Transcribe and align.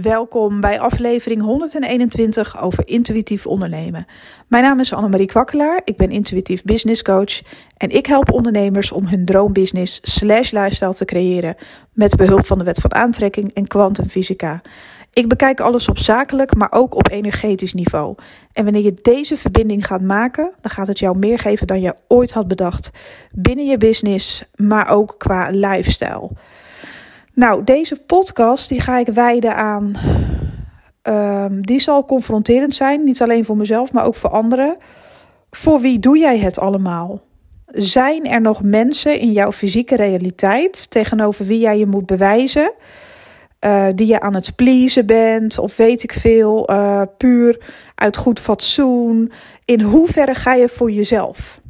Welkom 0.00 0.60
bij 0.60 0.80
aflevering 0.80 1.42
121 1.42 2.62
over 2.62 2.88
intuïtief 2.88 3.46
ondernemen. 3.46 4.06
Mijn 4.48 4.62
naam 4.62 4.80
is 4.80 4.92
Annemarie 4.92 5.26
Kwakkelaar, 5.26 5.80
ik 5.84 5.96
ben 5.96 6.10
intuïtief 6.10 6.62
business 6.62 7.02
coach 7.02 7.42
en 7.76 7.90
ik 7.90 8.06
help 8.06 8.32
ondernemers 8.32 8.92
om 8.92 9.06
hun 9.06 9.24
droombusiness 9.24 10.00
slash 10.02 10.50
lifestyle 10.50 10.94
te 10.94 11.04
creëren 11.04 11.56
met 11.92 12.16
behulp 12.16 12.46
van 12.46 12.58
de 12.58 12.64
wet 12.64 12.80
van 12.80 12.94
aantrekking 12.94 13.54
en 13.54 13.66
kwantumfysica. 13.66 14.60
Ik 15.12 15.28
bekijk 15.28 15.60
alles 15.60 15.88
op 15.88 15.98
zakelijk, 15.98 16.54
maar 16.54 16.72
ook 16.72 16.94
op 16.94 17.10
energetisch 17.10 17.74
niveau. 17.74 18.14
En 18.52 18.64
wanneer 18.64 18.82
je 18.82 18.98
deze 19.02 19.36
verbinding 19.36 19.86
gaat 19.86 20.02
maken, 20.02 20.52
dan 20.60 20.70
gaat 20.70 20.86
het 20.86 20.98
jou 20.98 21.18
meer 21.18 21.38
geven 21.38 21.66
dan 21.66 21.80
je 21.80 21.94
ooit 22.08 22.30
had 22.30 22.48
bedacht 22.48 22.90
binnen 23.32 23.66
je 23.66 23.76
business, 23.76 24.44
maar 24.54 24.88
ook 24.88 25.14
qua 25.18 25.48
lifestyle. 25.50 26.30
Nou, 27.34 27.64
deze 27.64 27.96
podcast 28.06 28.68
die 28.68 28.80
ga 28.80 28.98
ik 28.98 29.06
wijden 29.06 29.56
aan. 29.56 29.96
Um, 31.02 31.60
die 31.60 31.80
zal 31.80 32.04
confronterend 32.04 32.74
zijn, 32.74 33.04
niet 33.04 33.22
alleen 33.22 33.44
voor 33.44 33.56
mezelf, 33.56 33.92
maar 33.92 34.04
ook 34.04 34.14
voor 34.14 34.30
anderen. 34.30 34.76
Voor 35.50 35.80
wie 35.80 35.98
doe 35.98 36.18
jij 36.18 36.38
het 36.38 36.58
allemaal? 36.58 37.20
Zijn 37.66 38.26
er 38.26 38.40
nog 38.40 38.62
mensen 38.62 39.18
in 39.18 39.32
jouw 39.32 39.52
fysieke 39.52 39.96
realiteit 39.96 40.90
tegenover 40.90 41.46
wie 41.46 41.58
jij 41.58 41.78
je 41.78 41.86
moet 41.86 42.06
bewijzen? 42.06 42.72
Uh, 43.64 43.86
die 43.94 44.06
je 44.06 44.20
aan 44.20 44.34
het 44.34 44.56
pleasen 44.56 45.06
bent, 45.06 45.58
of 45.58 45.76
weet 45.76 46.02
ik 46.02 46.12
veel, 46.12 46.70
uh, 46.70 47.02
puur 47.16 47.64
uit 47.94 48.16
goed 48.16 48.40
fatsoen. 48.40 49.32
In 49.64 49.80
hoeverre 49.80 50.34
ga 50.34 50.54
je 50.54 50.68
voor 50.68 50.90
jezelf? 50.90 51.60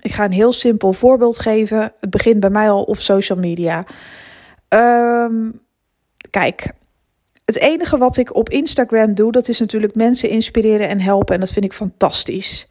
Ik 0.00 0.12
ga 0.12 0.24
een 0.24 0.32
heel 0.32 0.52
simpel 0.52 0.92
voorbeeld 0.92 1.38
geven. 1.38 1.92
Het 2.00 2.10
begint 2.10 2.40
bij 2.40 2.50
mij 2.50 2.70
al 2.70 2.82
op 2.82 2.98
social 2.98 3.38
media. 3.38 3.84
Um, 4.74 5.60
kijk, 6.30 6.72
het 7.44 7.58
enige 7.58 7.98
wat 7.98 8.16
ik 8.16 8.34
op 8.34 8.48
Instagram 8.48 9.14
doe, 9.14 9.32
dat 9.32 9.48
is 9.48 9.60
natuurlijk 9.60 9.94
mensen 9.94 10.28
inspireren 10.28 10.88
en 10.88 11.00
helpen. 11.00 11.34
En 11.34 11.40
dat 11.40 11.52
vind 11.52 11.64
ik 11.64 11.72
fantastisch. 11.72 12.68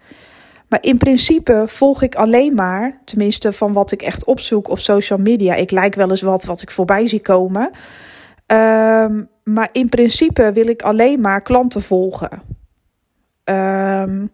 Maar 0.68 0.84
in 0.84 0.98
principe 0.98 1.64
volg 1.68 2.02
ik 2.02 2.16
alleen 2.16 2.54
maar, 2.54 3.02
tenminste 3.06 3.54
van 3.54 3.74
wat 3.74 3.92
ik 3.92 4.02
echt 4.02 4.26
opzoek 4.26 4.70
op 4.70 4.80
social 4.80 5.20
media. 5.20 5.56
Ik 5.56 5.72
lijk 5.72 5.96
wel 5.96 6.10
eens 6.10 6.22
wat 6.22 6.44
wat 6.44 6.62
ik 6.62 6.72
voorbij 6.72 7.08
zie 7.08 7.22
komen. 7.22 7.70
Um, 8.48 9.30
maar 9.44 9.70
in 9.72 9.90
principe 9.90 10.52
wil 10.54 10.68
ik 10.68 10.82
alleen 10.82 11.22
maar 11.22 11.42
klanten 11.42 11.82
volgen. 11.82 12.42
Um, 13.44 14.32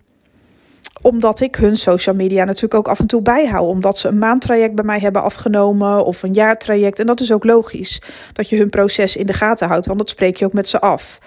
omdat 1.01 1.39
ik 1.39 1.55
hun 1.55 1.77
social 1.77 2.15
media 2.15 2.43
natuurlijk 2.43 2.73
ook 2.73 2.87
af 2.87 2.99
en 2.99 3.07
toe 3.07 3.21
bijhoud. 3.21 3.69
Omdat 3.69 3.97
ze 3.97 4.07
een 4.07 4.17
maandtraject 4.17 4.75
bij 4.75 4.83
mij 4.83 4.99
hebben 4.99 5.23
afgenomen 5.23 6.05
of 6.05 6.23
een 6.23 6.33
jaartraject. 6.33 6.99
En 6.99 7.05
dat 7.05 7.19
is 7.19 7.31
ook 7.31 7.43
logisch 7.43 8.01
dat 8.33 8.49
je 8.49 8.57
hun 8.57 8.69
proces 8.69 9.15
in 9.15 9.25
de 9.25 9.33
gaten 9.33 9.67
houdt, 9.67 9.85
want 9.85 9.99
dat 9.99 10.09
spreek 10.09 10.37
je 10.37 10.45
ook 10.45 10.53
met 10.53 10.67
ze 10.67 10.81
af. 10.81 11.19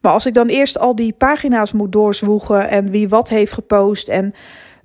Maar 0.00 0.12
als 0.12 0.26
ik 0.26 0.34
dan 0.34 0.46
eerst 0.46 0.78
al 0.78 0.94
die 0.94 1.12
pagina's 1.12 1.72
moet 1.72 1.92
doorzwoegen 1.92 2.68
en 2.68 2.90
wie 2.90 3.08
wat 3.08 3.28
heeft 3.28 3.52
gepost 3.52 4.08
en 4.08 4.34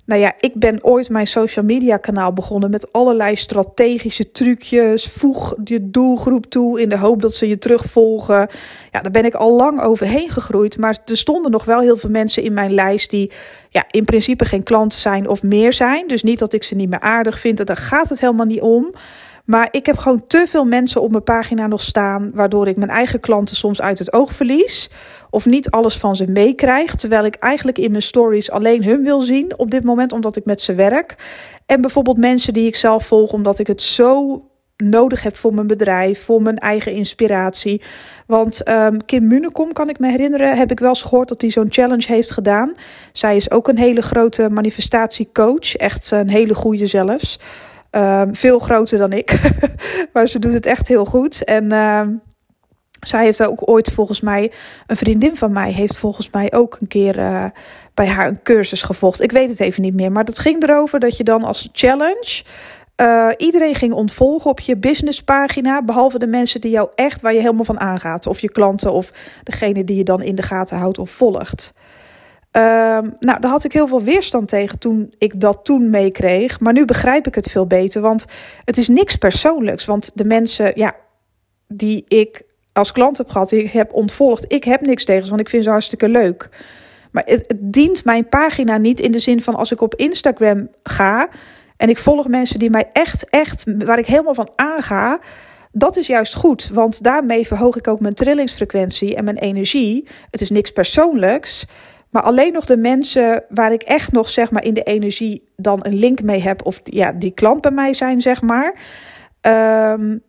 nou 0.06 0.20
ja, 0.20 0.32
ik 0.40 0.54
ben 0.54 0.84
ooit 0.84 1.10
mijn 1.10 1.26
social 1.26 1.64
media 1.64 1.96
kanaal 1.96 2.32
begonnen 2.32 2.70
met 2.70 2.92
allerlei 2.92 3.36
strategische 3.36 4.30
trucjes. 4.30 5.06
Voeg 5.06 5.54
je 5.64 5.90
doelgroep 5.90 6.46
toe 6.46 6.80
in 6.80 6.88
de 6.88 6.98
hoop 6.98 7.22
dat 7.22 7.34
ze 7.34 7.48
je 7.48 7.58
terugvolgen. 7.58 8.48
Ja, 8.90 9.00
daar 9.00 9.10
ben 9.10 9.24
ik 9.24 9.34
al 9.34 9.56
lang 9.56 9.82
overheen 9.82 10.30
gegroeid. 10.30 10.78
Maar 10.78 10.98
er 11.04 11.16
stonden 11.16 11.50
nog 11.50 11.64
wel 11.64 11.80
heel 11.80 11.96
veel 11.96 12.10
mensen 12.10 12.42
in 12.42 12.52
mijn 12.52 12.74
lijst 12.74 13.10
die 13.10 13.32
ja, 13.70 13.84
in 13.90 14.04
principe 14.04 14.44
geen 14.44 14.62
klant 14.62 14.94
zijn 14.94 15.28
of 15.28 15.42
meer 15.42 15.72
zijn. 15.72 16.06
Dus 16.06 16.22
niet 16.22 16.38
dat 16.38 16.52
ik 16.52 16.62
ze 16.62 16.74
niet 16.74 16.90
meer 16.90 17.00
aardig 17.00 17.38
vind. 17.38 17.66
Daar 17.66 17.76
gaat 17.76 18.08
het 18.08 18.20
helemaal 18.20 18.46
niet 18.46 18.60
om. 18.60 18.94
Maar 19.44 19.68
ik 19.70 19.86
heb 19.86 19.96
gewoon 19.96 20.26
te 20.26 20.44
veel 20.48 20.64
mensen 20.64 21.02
op 21.02 21.10
mijn 21.10 21.22
pagina 21.22 21.66
nog 21.66 21.82
staan, 21.82 22.30
waardoor 22.34 22.68
ik 22.68 22.76
mijn 22.76 22.90
eigen 22.90 23.20
klanten 23.20 23.56
soms 23.56 23.80
uit 23.80 23.98
het 23.98 24.12
oog 24.12 24.32
verlies. 24.32 24.90
Of 25.30 25.46
niet 25.46 25.70
alles 25.70 25.96
van 25.96 26.16
ze 26.16 26.30
meekrijg. 26.30 26.94
Terwijl 26.94 27.24
ik 27.24 27.34
eigenlijk 27.34 27.78
in 27.78 27.90
mijn 27.90 28.02
stories 28.02 28.50
alleen 28.50 28.84
hun 28.84 29.02
wil 29.02 29.20
zien 29.20 29.58
op 29.58 29.70
dit 29.70 29.84
moment, 29.84 30.12
omdat 30.12 30.36
ik 30.36 30.44
met 30.44 30.60
ze 30.60 30.74
werk. 30.74 31.16
En 31.66 31.80
bijvoorbeeld 31.80 32.16
mensen 32.16 32.52
die 32.52 32.66
ik 32.66 32.76
zelf 32.76 33.06
volg, 33.06 33.32
omdat 33.32 33.58
ik 33.58 33.66
het 33.66 33.82
zo 33.82 34.42
nodig 34.76 35.22
heb 35.22 35.36
voor 35.36 35.54
mijn 35.54 35.66
bedrijf, 35.66 36.24
voor 36.24 36.42
mijn 36.42 36.58
eigen 36.58 36.92
inspiratie. 36.92 37.82
Want 38.26 38.68
um, 38.68 39.04
Kim 39.04 39.26
Munekom, 39.26 39.72
kan 39.72 39.88
ik 39.88 39.98
me 39.98 40.10
herinneren, 40.10 40.56
heb 40.56 40.70
ik 40.70 40.80
wel 40.80 40.88
eens 40.88 41.02
gehoord 41.02 41.28
dat 41.28 41.40
hij 41.40 41.50
zo'n 41.50 41.72
challenge 41.72 42.06
heeft 42.06 42.30
gedaan. 42.30 42.72
Zij 43.12 43.36
is 43.36 43.50
ook 43.50 43.68
een 43.68 43.78
hele 43.78 44.02
grote 44.02 44.48
manifestatiecoach, 44.50 45.76
echt 45.76 46.10
een 46.10 46.30
hele 46.30 46.54
goede 46.54 46.86
zelfs. 46.86 47.38
Um, 47.96 48.34
veel 48.34 48.58
groter 48.58 48.98
dan 48.98 49.12
ik. 49.12 49.40
maar 50.12 50.28
ze 50.28 50.38
doet 50.38 50.52
het 50.52 50.66
echt 50.66 50.88
heel 50.88 51.04
goed. 51.04 51.44
En 51.44 51.72
uh, 51.72 52.00
zij 53.00 53.24
heeft 53.24 53.42
ook 53.42 53.68
ooit 53.68 53.90
volgens 53.90 54.20
mij, 54.20 54.52
een 54.86 54.96
vriendin 54.96 55.36
van 55.36 55.52
mij 55.52 55.72
heeft 55.72 55.96
volgens 55.96 56.30
mij 56.30 56.52
ook 56.52 56.76
een 56.80 56.88
keer 56.88 57.18
uh, 57.18 57.44
bij 57.94 58.06
haar 58.06 58.28
een 58.28 58.42
cursus 58.42 58.82
gevolgd. 58.82 59.22
Ik 59.22 59.32
weet 59.32 59.48
het 59.48 59.60
even 59.60 59.82
niet 59.82 59.94
meer. 59.94 60.12
Maar 60.12 60.24
dat 60.24 60.38
ging 60.38 60.62
erover 60.62 61.00
dat 61.00 61.16
je 61.16 61.24
dan 61.24 61.44
als 61.44 61.68
challenge. 61.72 62.42
Uh, 63.00 63.28
iedereen 63.36 63.74
ging 63.74 63.92
ontvolgen 63.92 64.50
op 64.50 64.60
je 64.60 64.76
businesspagina, 64.76 65.82
behalve 65.82 66.18
de 66.18 66.26
mensen 66.26 66.60
die 66.60 66.70
jou 66.70 66.88
echt 66.94 67.20
waar 67.20 67.32
je 67.32 67.40
helemaal 67.40 67.64
van 67.64 67.80
aangaat, 67.80 68.26
of 68.26 68.40
je 68.40 68.50
klanten 68.50 68.92
of 68.92 69.12
degene 69.42 69.84
die 69.84 69.96
je 69.96 70.04
dan 70.04 70.22
in 70.22 70.34
de 70.34 70.42
gaten 70.42 70.76
houdt 70.76 70.98
of 70.98 71.10
volgt. 71.10 71.74
Um, 72.56 73.12
nou, 73.18 73.40
daar 73.40 73.50
had 73.50 73.64
ik 73.64 73.72
heel 73.72 73.88
veel 73.88 74.02
weerstand 74.02 74.48
tegen 74.48 74.78
toen 74.78 75.14
ik 75.18 75.40
dat 75.40 75.64
toen 75.64 75.90
meekreeg. 75.90 76.60
Maar 76.60 76.72
nu 76.72 76.84
begrijp 76.84 77.26
ik 77.26 77.34
het 77.34 77.50
veel 77.50 77.66
beter. 77.66 78.00
Want 78.00 78.24
het 78.64 78.78
is 78.78 78.88
niks 78.88 79.16
persoonlijks. 79.16 79.84
Want 79.84 80.10
de 80.14 80.24
mensen 80.24 80.72
ja, 80.74 80.94
die 81.68 82.04
ik 82.08 82.44
als 82.72 82.92
klant 82.92 83.18
heb 83.18 83.30
gehad, 83.30 83.48
die 83.48 83.62
ik 83.62 83.70
heb 83.70 83.92
ontvolgd, 83.92 84.52
ik 84.52 84.64
heb 84.64 84.80
niks 84.80 85.04
tegen 85.04 85.22
ze, 85.22 85.28
want 85.28 85.40
ik 85.40 85.48
vind 85.48 85.64
ze 85.64 85.70
hartstikke 85.70 86.08
leuk. 86.08 86.48
Maar 87.10 87.22
het, 87.26 87.44
het 87.46 87.72
dient 87.72 88.04
mijn 88.04 88.28
pagina 88.28 88.76
niet 88.76 89.00
in 89.00 89.12
de 89.12 89.18
zin 89.18 89.40
van 89.40 89.54
als 89.54 89.72
ik 89.72 89.80
op 89.80 89.94
Instagram 89.94 90.68
ga 90.82 91.28
en 91.76 91.88
ik 91.88 91.98
volg 91.98 92.28
mensen 92.28 92.58
die 92.58 92.70
mij 92.70 92.90
echt, 92.92 93.28
echt, 93.30 93.64
waar 93.84 93.98
ik 93.98 94.06
helemaal 94.06 94.34
van 94.34 94.50
aanga. 94.56 95.18
Dat 95.72 95.96
is 95.96 96.06
juist 96.06 96.34
goed, 96.34 96.70
want 96.72 97.02
daarmee 97.02 97.46
verhoog 97.46 97.76
ik 97.76 97.88
ook 97.88 98.00
mijn 98.00 98.14
trillingsfrequentie 98.14 99.14
en 99.14 99.24
mijn 99.24 99.38
energie. 99.38 100.08
Het 100.30 100.40
is 100.40 100.50
niks 100.50 100.70
persoonlijks. 100.70 101.66
Maar 102.14 102.22
alleen 102.22 102.52
nog 102.52 102.64
de 102.64 102.76
mensen 102.76 103.44
waar 103.48 103.72
ik 103.72 103.82
echt 103.82 104.12
nog 104.12 104.28
zeg 104.28 104.50
maar 104.50 104.64
in 104.64 104.74
de 104.74 104.82
energie 104.82 105.48
dan 105.56 105.78
een 105.82 105.94
link 105.94 106.22
mee 106.22 106.42
heb. 106.42 106.66
Of 106.66 106.80
ja, 106.84 107.12
die 107.12 107.30
klant 107.30 107.60
bij 107.60 107.70
mij 107.70 107.94
zijn, 107.94 108.20
zeg 108.20 108.42
maar. 108.42 108.74
Um, 109.40 110.22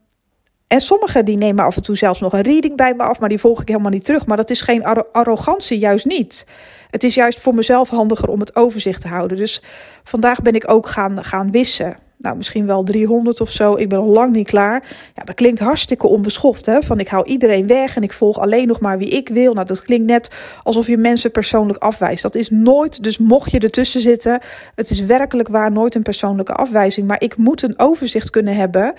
en 0.68 0.82
sommigen 0.82 1.26
die 1.26 1.38
nemen 1.38 1.66
af 1.66 1.76
en 1.76 1.82
toe 1.82 1.96
zelfs 1.96 2.20
nog 2.20 2.34
een 2.34 2.42
reading 2.42 2.76
bij 2.76 2.94
me 2.94 3.04
af. 3.04 3.20
Maar 3.20 3.30
die 3.30 3.40
volg 3.40 3.62
ik 3.62 3.68
helemaal 3.68 3.92
niet 3.92 4.06
terug. 4.06 4.26
Maar 4.26 4.38
dat 4.38 4.50
is 4.50 4.62
geen 4.62 4.84
arrogantie, 5.12 5.80
juist 5.80 6.06
niet. 6.06 6.48
Het 6.90 7.04
is 7.04 7.16
juist 7.16 7.40
voor 7.40 7.56
mezelf 7.56 7.90
handiger 7.90 8.30
om 8.30 8.40
het 8.40 8.56
overzicht 8.56 9.02
te 9.02 9.08
houden. 9.08 9.38
Dus 9.38 9.64
vandaag 10.04 10.42
ben 10.42 10.54
ik 10.54 10.72
ook 10.72 10.88
gaan, 10.88 11.24
gaan 11.24 11.52
wissen 11.52 11.98
nou, 12.26 12.38
misschien 12.38 12.66
wel 12.66 12.84
300 12.84 13.42
of 13.42 13.52
zo. 13.52 13.76
Ik 13.76 13.90
ben 13.90 14.00
al 14.00 14.06
lang 14.06 14.34
niet 14.34 14.48
klaar. 14.48 14.84
Ja, 15.16 15.24
dat 15.24 15.36
klinkt 15.36 15.60
hartstikke 15.60 16.08
onbeschoft. 16.08 16.66
Hè? 16.66 16.82
Van 16.82 17.00
ik 17.00 17.08
hou 17.08 17.26
iedereen 17.26 17.68
weg 17.68 17.96
en 17.96 18.04
ik 18.04 18.14
volg 18.14 18.40
alleen 18.40 18.68
nog 18.68 18.80
maar 18.80 18.98
wie 18.98 19.10
ik 19.10 19.30
wil. 19.30 19.54
Nou, 19.54 19.66
dat 19.66 19.82
klinkt 19.82 20.06
net 20.06 20.32
alsof 20.64 20.88
je 20.88 20.98
mensen 20.98 21.32
persoonlijk 21.32 21.80
afwijst. 21.80 22.22
Dat 22.22 22.36
is 22.36 22.50
nooit, 22.50 23.04
dus 23.04 23.18
mocht 23.18 23.52
je 23.52 23.60
ertussen 23.60 24.02
zitten, 24.02 24.42
het 24.76 24.90
is 24.90 25.02
werkelijk 25.02 25.48
waar 25.48 25.72
nooit 25.72 25.96
een 25.96 26.02
persoonlijke 26.02 26.54
afwijzing. 26.54 27.08
Maar 27.08 27.22
ik 27.22 27.38
moet 27.38 27.62
een 27.62 27.80
overzicht 27.80 28.30
kunnen 28.30 28.56
hebben 28.56 28.94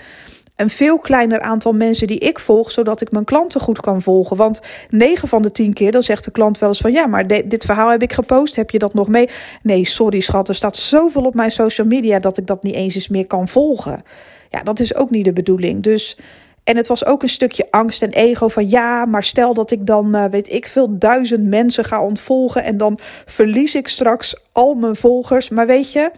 een 0.57 0.69
veel 0.69 0.99
kleiner 0.99 1.41
aantal 1.41 1.73
mensen 1.73 2.07
die 2.07 2.19
ik 2.19 2.39
volg, 2.39 2.71
zodat 2.71 3.01
ik 3.01 3.11
mijn 3.11 3.25
klanten 3.25 3.61
goed 3.61 3.79
kan 3.79 4.01
volgen. 4.01 4.37
Want 4.37 4.61
9 4.89 5.27
van 5.27 5.41
de 5.41 5.51
10 5.51 5.73
keer 5.73 5.91
dan 5.91 6.03
zegt 6.03 6.25
de 6.25 6.31
klant 6.31 6.59
wel 6.59 6.69
eens 6.69 6.81
van 6.81 6.91
ja, 6.91 7.07
maar 7.07 7.27
dit 7.27 7.65
verhaal 7.65 7.89
heb 7.89 8.01
ik 8.01 8.13
gepost, 8.13 8.55
heb 8.55 8.69
je 8.69 8.79
dat 8.79 8.93
nog 8.93 9.07
mee? 9.07 9.29
Nee, 9.61 9.85
sorry 9.85 10.19
schat, 10.19 10.49
er 10.49 10.55
staat 10.55 10.77
zoveel 10.77 11.23
op 11.23 11.33
mijn 11.33 11.51
social 11.51 11.87
media 11.87 12.19
dat 12.19 12.37
ik 12.37 12.47
dat 12.47 12.63
niet 12.63 12.75
eens 12.75 12.95
eens 12.95 13.07
meer 13.07 13.27
kan 13.27 13.47
volgen. 13.47 14.03
Ja, 14.49 14.63
dat 14.63 14.79
is 14.79 14.95
ook 14.95 15.09
niet 15.09 15.25
de 15.25 15.33
bedoeling. 15.33 15.83
Dus 15.83 16.17
en 16.63 16.77
het 16.77 16.87
was 16.87 17.05
ook 17.05 17.23
een 17.23 17.29
stukje 17.29 17.67
angst 17.71 18.01
en 18.01 18.11
ego 18.11 18.47
van 18.47 18.69
ja, 18.69 19.05
maar 19.05 19.23
stel 19.23 19.53
dat 19.53 19.71
ik 19.71 19.85
dan, 19.85 20.15
uh, 20.15 20.25
weet 20.25 20.51
ik 20.51 20.67
veel, 20.67 20.97
duizend 20.97 21.47
mensen 21.47 21.85
ga 21.85 22.03
ontvolgen 22.03 22.63
en 22.63 22.77
dan 22.77 22.99
verlies 23.25 23.75
ik 23.75 23.87
straks 23.87 24.37
al 24.51 24.73
mijn 24.73 24.95
volgers. 24.95 25.49
Maar 25.49 25.67
weet 25.67 25.91
je, 25.91 26.11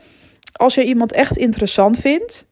als 0.52 0.76
je 0.76 0.84
iemand 0.84 1.14
echt 1.14 1.38
interessant 1.38 1.98
vindt, 1.98 2.49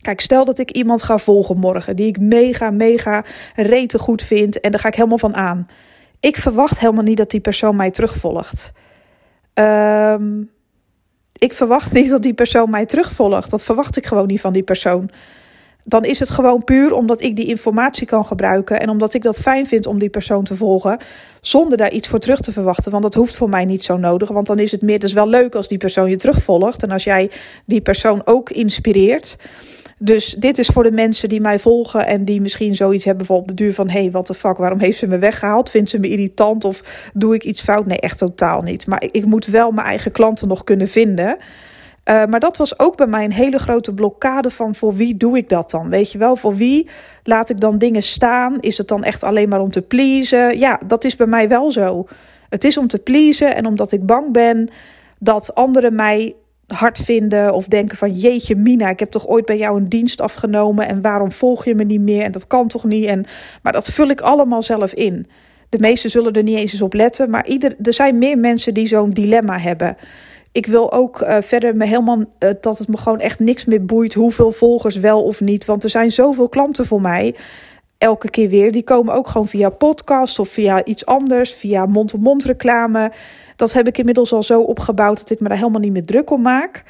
Kijk, 0.00 0.20
stel 0.20 0.44
dat 0.44 0.58
ik 0.58 0.70
iemand 0.70 1.02
ga 1.02 1.18
volgen 1.18 1.58
morgen, 1.58 1.96
die 1.96 2.06
ik 2.06 2.20
mega, 2.20 2.70
mega 2.70 3.24
rete 3.54 3.98
goed 3.98 4.22
vind 4.22 4.60
en 4.60 4.70
daar 4.70 4.80
ga 4.80 4.88
ik 4.88 4.94
helemaal 4.94 5.18
van 5.18 5.34
aan. 5.34 5.66
Ik 6.20 6.36
verwacht 6.36 6.80
helemaal 6.80 7.02
niet 7.02 7.16
dat 7.16 7.30
die 7.30 7.40
persoon 7.40 7.76
mij 7.76 7.90
terugvolgt. 7.90 8.72
Um, 9.54 10.50
ik 11.38 11.52
verwacht 11.52 11.92
niet 11.92 12.10
dat 12.10 12.22
die 12.22 12.34
persoon 12.34 12.70
mij 12.70 12.86
terugvolgt. 12.86 13.50
Dat 13.50 13.64
verwacht 13.64 13.96
ik 13.96 14.06
gewoon 14.06 14.26
niet 14.26 14.40
van 14.40 14.52
die 14.52 14.62
persoon. 14.62 15.10
dan 15.82 16.04
is 16.04 16.18
het 16.20 16.30
gewoon 16.30 16.64
puur 16.64 16.92
omdat 16.92 17.20
ik 17.20 17.36
die 17.36 17.46
informatie 17.46 18.06
kan 18.06 18.26
gebruiken 18.26 18.80
en 18.80 18.88
omdat 18.88 19.14
ik 19.14 19.22
dat 19.22 19.40
fijn 19.40 19.66
vind 19.66 19.86
om 19.86 19.98
die 19.98 20.10
persoon 20.10 20.44
te 20.44 20.56
volgen, 20.56 20.98
zonder 21.40 21.78
daar 21.78 21.92
iets 21.92 22.08
voor 22.08 22.18
terug 22.18 22.40
te 22.40 22.52
verwachten. 22.52 22.90
Want 22.90 23.02
dat 23.02 23.14
hoeft 23.14 23.36
voor 23.36 23.48
mij 23.48 23.64
niet 23.64 23.84
zo 23.84 23.96
nodig, 23.96 24.28
want 24.28 24.46
dan 24.46 24.58
is 24.58 24.70
het 24.70 24.82
meer, 24.82 24.94
het 24.94 25.04
is 25.04 25.12
wel 25.12 25.28
leuk 25.28 25.54
als 25.54 25.68
die 25.68 25.78
persoon 25.78 26.10
je 26.10 26.16
terugvolgt 26.16 26.82
en 26.82 26.90
als 26.90 27.04
jij 27.04 27.30
die 27.66 27.80
persoon 27.80 28.22
ook 28.24 28.50
inspireert. 28.50 29.38
Dus 30.02 30.34
dit 30.38 30.58
is 30.58 30.66
voor 30.66 30.82
de 30.82 30.92
mensen 30.92 31.28
die 31.28 31.40
mij 31.40 31.58
volgen 31.58 32.06
en 32.06 32.24
die 32.24 32.40
misschien 32.40 32.74
zoiets 32.74 33.04
hebben 33.04 33.26
van 33.26 33.36
op 33.36 33.48
de 33.48 33.54
duur 33.54 33.74
van... 33.74 33.90
hé, 33.90 34.00
hey, 34.00 34.10
wat 34.10 34.26
de 34.26 34.34
fuck, 34.34 34.56
waarom 34.56 34.78
heeft 34.78 34.98
ze 34.98 35.06
me 35.06 35.18
weggehaald? 35.18 35.70
Vindt 35.70 35.90
ze 35.90 35.98
me 35.98 36.08
irritant 36.08 36.64
of 36.64 37.10
doe 37.14 37.34
ik 37.34 37.44
iets 37.44 37.62
fout? 37.62 37.86
Nee, 37.86 38.00
echt 38.00 38.18
totaal 38.18 38.62
niet. 38.62 38.86
Maar 38.86 39.02
ik 39.10 39.24
moet 39.24 39.46
wel 39.46 39.70
mijn 39.70 39.86
eigen 39.86 40.12
klanten 40.12 40.48
nog 40.48 40.64
kunnen 40.64 40.88
vinden... 40.88 41.36
Uh, 42.04 42.24
maar 42.24 42.40
dat 42.40 42.56
was 42.56 42.78
ook 42.78 42.96
bij 42.96 43.06
mij 43.06 43.24
een 43.24 43.32
hele 43.32 43.58
grote 43.58 43.94
blokkade 43.94 44.50
van 44.50 44.74
voor 44.74 44.94
wie 44.94 45.16
doe 45.16 45.36
ik 45.36 45.48
dat 45.48 45.70
dan? 45.70 45.90
Weet 45.90 46.12
je 46.12 46.18
wel, 46.18 46.36
voor 46.36 46.56
wie 46.56 46.88
laat 47.22 47.50
ik 47.50 47.60
dan 47.60 47.78
dingen 47.78 48.02
staan? 48.02 48.60
Is 48.60 48.78
het 48.78 48.88
dan 48.88 49.04
echt 49.04 49.22
alleen 49.22 49.48
maar 49.48 49.60
om 49.60 49.70
te 49.70 49.82
pleasen? 49.82 50.58
Ja, 50.58 50.80
dat 50.86 51.04
is 51.04 51.16
bij 51.16 51.26
mij 51.26 51.48
wel 51.48 51.70
zo. 51.70 52.06
Het 52.48 52.64
is 52.64 52.76
om 52.76 52.86
te 52.86 52.98
pleasen 52.98 53.54
en 53.54 53.66
omdat 53.66 53.92
ik 53.92 54.06
bang 54.06 54.32
ben 54.32 54.68
dat 55.18 55.54
anderen 55.54 55.94
mij 55.94 56.34
hard 56.72 56.98
vinden 56.98 57.54
of 57.54 57.66
denken 57.66 57.96
van 57.96 58.12
jeetje 58.12 58.56
Mina, 58.56 58.88
ik 58.88 58.98
heb 58.98 59.10
toch 59.10 59.26
ooit 59.26 59.44
bij 59.44 59.58
jou 59.58 59.76
een 59.76 59.88
dienst 59.88 60.20
afgenomen 60.20 60.88
en 60.88 61.02
waarom 61.02 61.32
volg 61.32 61.64
je 61.64 61.74
me 61.74 61.84
niet 61.84 62.00
meer 62.00 62.22
en 62.22 62.32
dat 62.32 62.46
kan 62.46 62.68
toch 62.68 62.84
niet 62.84 63.04
en 63.04 63.24
maar 63.62 63.72
dat 63.72 63.90
vul 63.90 64.08
ik 64.08 64.20
allemaal 64.20 64.62
zelf 64.62 64.94
in. 64.94 65.26
De 65.68 65.78
meesten 65.78 66.10
zullen 66.10 66.32
er 66.32 66.42
niet 66.42 66.58
eens 66.58 66.82
op 66.82 66.94
letten, 66.94 67.30
maar 67.30 67.46
ieder, 67.46 67.76
er 67.82 67.92
zijn 67.92 68.18
meer 68.18 68.38
mensen 68.38 68.74
die 68.74 68.86
zo'n 68.86 69.10
dilemma 69.10 69.58
hebben. 69.58 69.96
Ik 70.52 70.66
wil 70.66 70.92
ook 70.92 71.20
uh, 71.20 71.36
verder 71.40 71.76
me 71.76 71.86
helemaal 71.86 72.18
uh, 72.18 72.50
dat 72.60 72.78
het 72.78 72.88
me 72.88 72.96
gewoon 72.96 73.20
echt 73.20 73.38
niks 73.38 73.64
meer 73.64 73.84
boeit 73.84 74.14
hoeveel 74.14 74.50
volgers 74.50 74.96
wel 74.96 75.22
of 75.22 75.40
niet, 75.40 75.64
want 75.64 75.84
er 75.84 75.90
zijn 75.90 76.12
zoveel 76.12 76.48
klanten 76.48 76.86
voor 76.86 77.00
mij 77.00 77.34
elke 78.00 78.30
keer 78.30 78.48
weer. 78.48 78.72
Die 78.72 78.82
komen 78.82 79.14
ook 79.14 79.28
gewoon 79.28 79.48
via 79.48 79.70
podcast 79.70 80.38
of 80.38 80.48
via 80.48 80.84
iets 80.84 81.06
anders, 81.06 81.52
via 81.54 81.86
mond-to-mond 81.86 82.44
reclame. 82.44 83.12
Dat 83.56 83.72
heb 83.72 83.86
ik 83.86 83.98
inmiddels 83.98 84.32
al 84.32 84.42
zo 84.42 84.60
opgebouwd 84.60 85.18
dat 85.18 85.30
ik 85.30 85.40
me 85.40 85.48
daar 85.48 85.56
helemaal 85.56 85.80
niet 85.80 85.92
meer 85.92 86.04
druk 86.04 86.30
om 86.30 86.42
maak. 86.42 86.84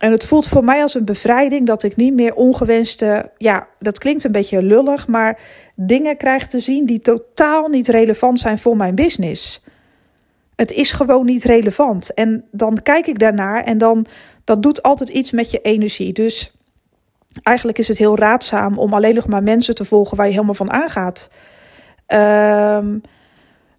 En 0.00 0.12
het 0.12 0.24
voelt 0.24 0.48
voor 0.48 0.64
mij 0.64 0.82
als 0.82 0.94
een 0.94 1.04
bevrijding 1.04 1.66
dat 1.66 1.82
ik 1.82 1.96
niet 1.96 2.14
meer 2.14 2.34
ongewenste, 2.34 3.30
ja, 3.36 3.68
dat 3.78 3.98
klinkt 3.98 4.24
een 4.24 4.32
beetje 4.32 4.62
lullig, 4.62 5.06
maar 5.06 5.40
dingen 5.74 6.16
krijg 6.16 6.46
te 6.46 6.60
zien 6.60 6.86
die 6.86 7.00
totaal 7.00 7.68
niet 7.68 7.88
relevant 7.88 8.38
zijn 8.38 8.58
voor 8.58 8.76
mijn 8.76 8.94
business. 8.94 9.64
Het 10.56 10.72
is 10.72 10.92
gewoon 10.92 11.26
niet 11.26 11.44
relevant. 11.44 12.14
En 12.14 12.44
dan 12.50 12.82
kijk 12.82 13.06
ik 13.06 13.18
daarnaar 13.18 13.64
en 13.64 13.78
dan 13.78 14.06
dat 14.44 14.62
doet 14.62 14.82
altijd 14.82 15.08
iets 15.08 15.30
met 15.30 15.50
je 15.50 15.60
energie. 15.60 16.12
Dus 16.12 16.55
eigenlijk 17.42 17.78
is 17.78 17.88
het 17.88 17.98
heel 17.98 18.18
raadzaam 18.18 18.78
om 18.78 18.94
alleen 18.94 19.14
nog 19.14 19.26
maar 19.26 19.42
mensen 19.42 19.74
te 19.74 19.84
volgen 19.84 20.16
waar 20.16 20.26
je 20.26 20.32
helemaal 20.32 20.54
van 20.54 20.72
aangaat. 20.72 21.30
Um, 22.08 23.02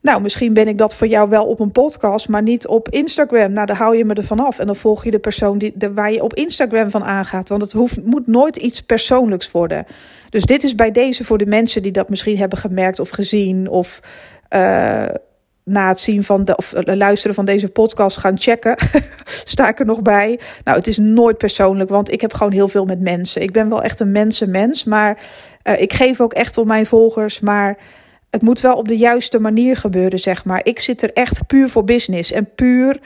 nou, 0.01 0.21
misschien 0.21 0.54
ben 0.54 0.68
ik 0.68 0.77
dat 0.77 0.95
voor 0.95 1.07
jou 1.07 1.30
wel 1.30 1.45
op 1.45 1.59
een 1.59 1.71
podcast, 1.71 2.30
maar 2.30 2.42
niet 2.42 2.68
op 2.68 2.89
Instagram. 2.89 3.51
Nou, 3.51 3.68
dan 3.68 3.75
hou 3.75 3.98
je 3.98 4.06
me 4.06 4.13
ervan 4.13 4.39
af. 4.39 4.59
En 4.59 4.65
dan 4.65 4.75
volg 4.75 5.04
je 5.04 5.12
de 5.12 5.19
persoon 5.19 5.57
die, 5.57 5.74
waar 5.94 6.12
je 6.12 6.24
op 6.24 6.33
Instagram 6.33 6.89
van 6.89 7.04
aangaat. 7.04 7.50
Want 7.50 7.62
het 7.62 7.71
hoeft, 7.71 8.06
moet 8.06 8.27
nooit 8.27 8.56
iets 8.56 8.81
persoonlijks 8.81 9.51
worden. 9.51 9.86
Dus 10.30 10.44
dit 10.44 10.63
is 10.63 10.75
bij 10.75 10.92
deze 10.92 11.24
voor 11.24 11.38
de 11.38 11.45
mensen 11.45 11.81
die 11.81 11.92
dat 11.92 12.09
misschien 12.09 12.38
hebben 12.38 12.57
gemerkt 12.57 13.00
of 13.00 13.09
gezien. 13.09 13.69
Of 13.69 14.00
uh, 14.56 15.06
na 15.68 15.88
het 15.88 16.00
zien 16.00 16.24
van 16.24 16.46
de, 16.46 16.56
of 16.56 16.74
luisteren 16.84 17.36
van 17.36 17.46
deze 17.46 17.69
podcast 17.69 18.18
gaan 18.18 18.40
checken. 18.40 18.78
Sta 19.44 19.69
ik 19.69 19.80
er 19.80 19.86
nog 19.86 20.02
bij? 20.02 20.40
Nou, 20.64 20.78
het 20.78 20.88
is 20.88 20.98
nooit 20.98 21.38
persoonlijk, 21.38 21.90
want 21.90 22.12
ik 22.12 22.22
heb 22.22 22.34
gewoon 22.34 22.52
heel 22.52 22.68
veel 22.68 22.86
met 22.86 23.00
mensen. 23.00 23.42
Ik 23.42 23.52
ben 23.52 23.69
wel 23.69 23.81
echt 23.81 24.00
een 24.00 24.12
mensenmens, 24.12 24.84
maar 24.84 25.19
uh, 25.64 25.81
ik 25.81 25.94
geef 25.94 26.22
ook 26.22 26.34
echt 26.34 26.58
om 26.58 26.68
mijn 26.68 26.86
volgers. 26.86 27.40
Maar 27.40 27.78
het 28.30 28.42
moet 28.42 28.62
wel 28.62 28.75
op 28.75 28.88
de 28.88 28.98
juiste 28.98 29.40
manier 29.40 29.78
gebeuren, 29.78 30.19
zeg 30.19 30.46
maar. 30.46 30.60
Ik 30.64 30.80
zit 30.80 31.02
er 31.02 31.14
echt 31.14 31.48
puur 31.48 31.69
voor 31.69 31.84
business 31.84 32.31
en 32.31 32.50
puur 32.56 33.00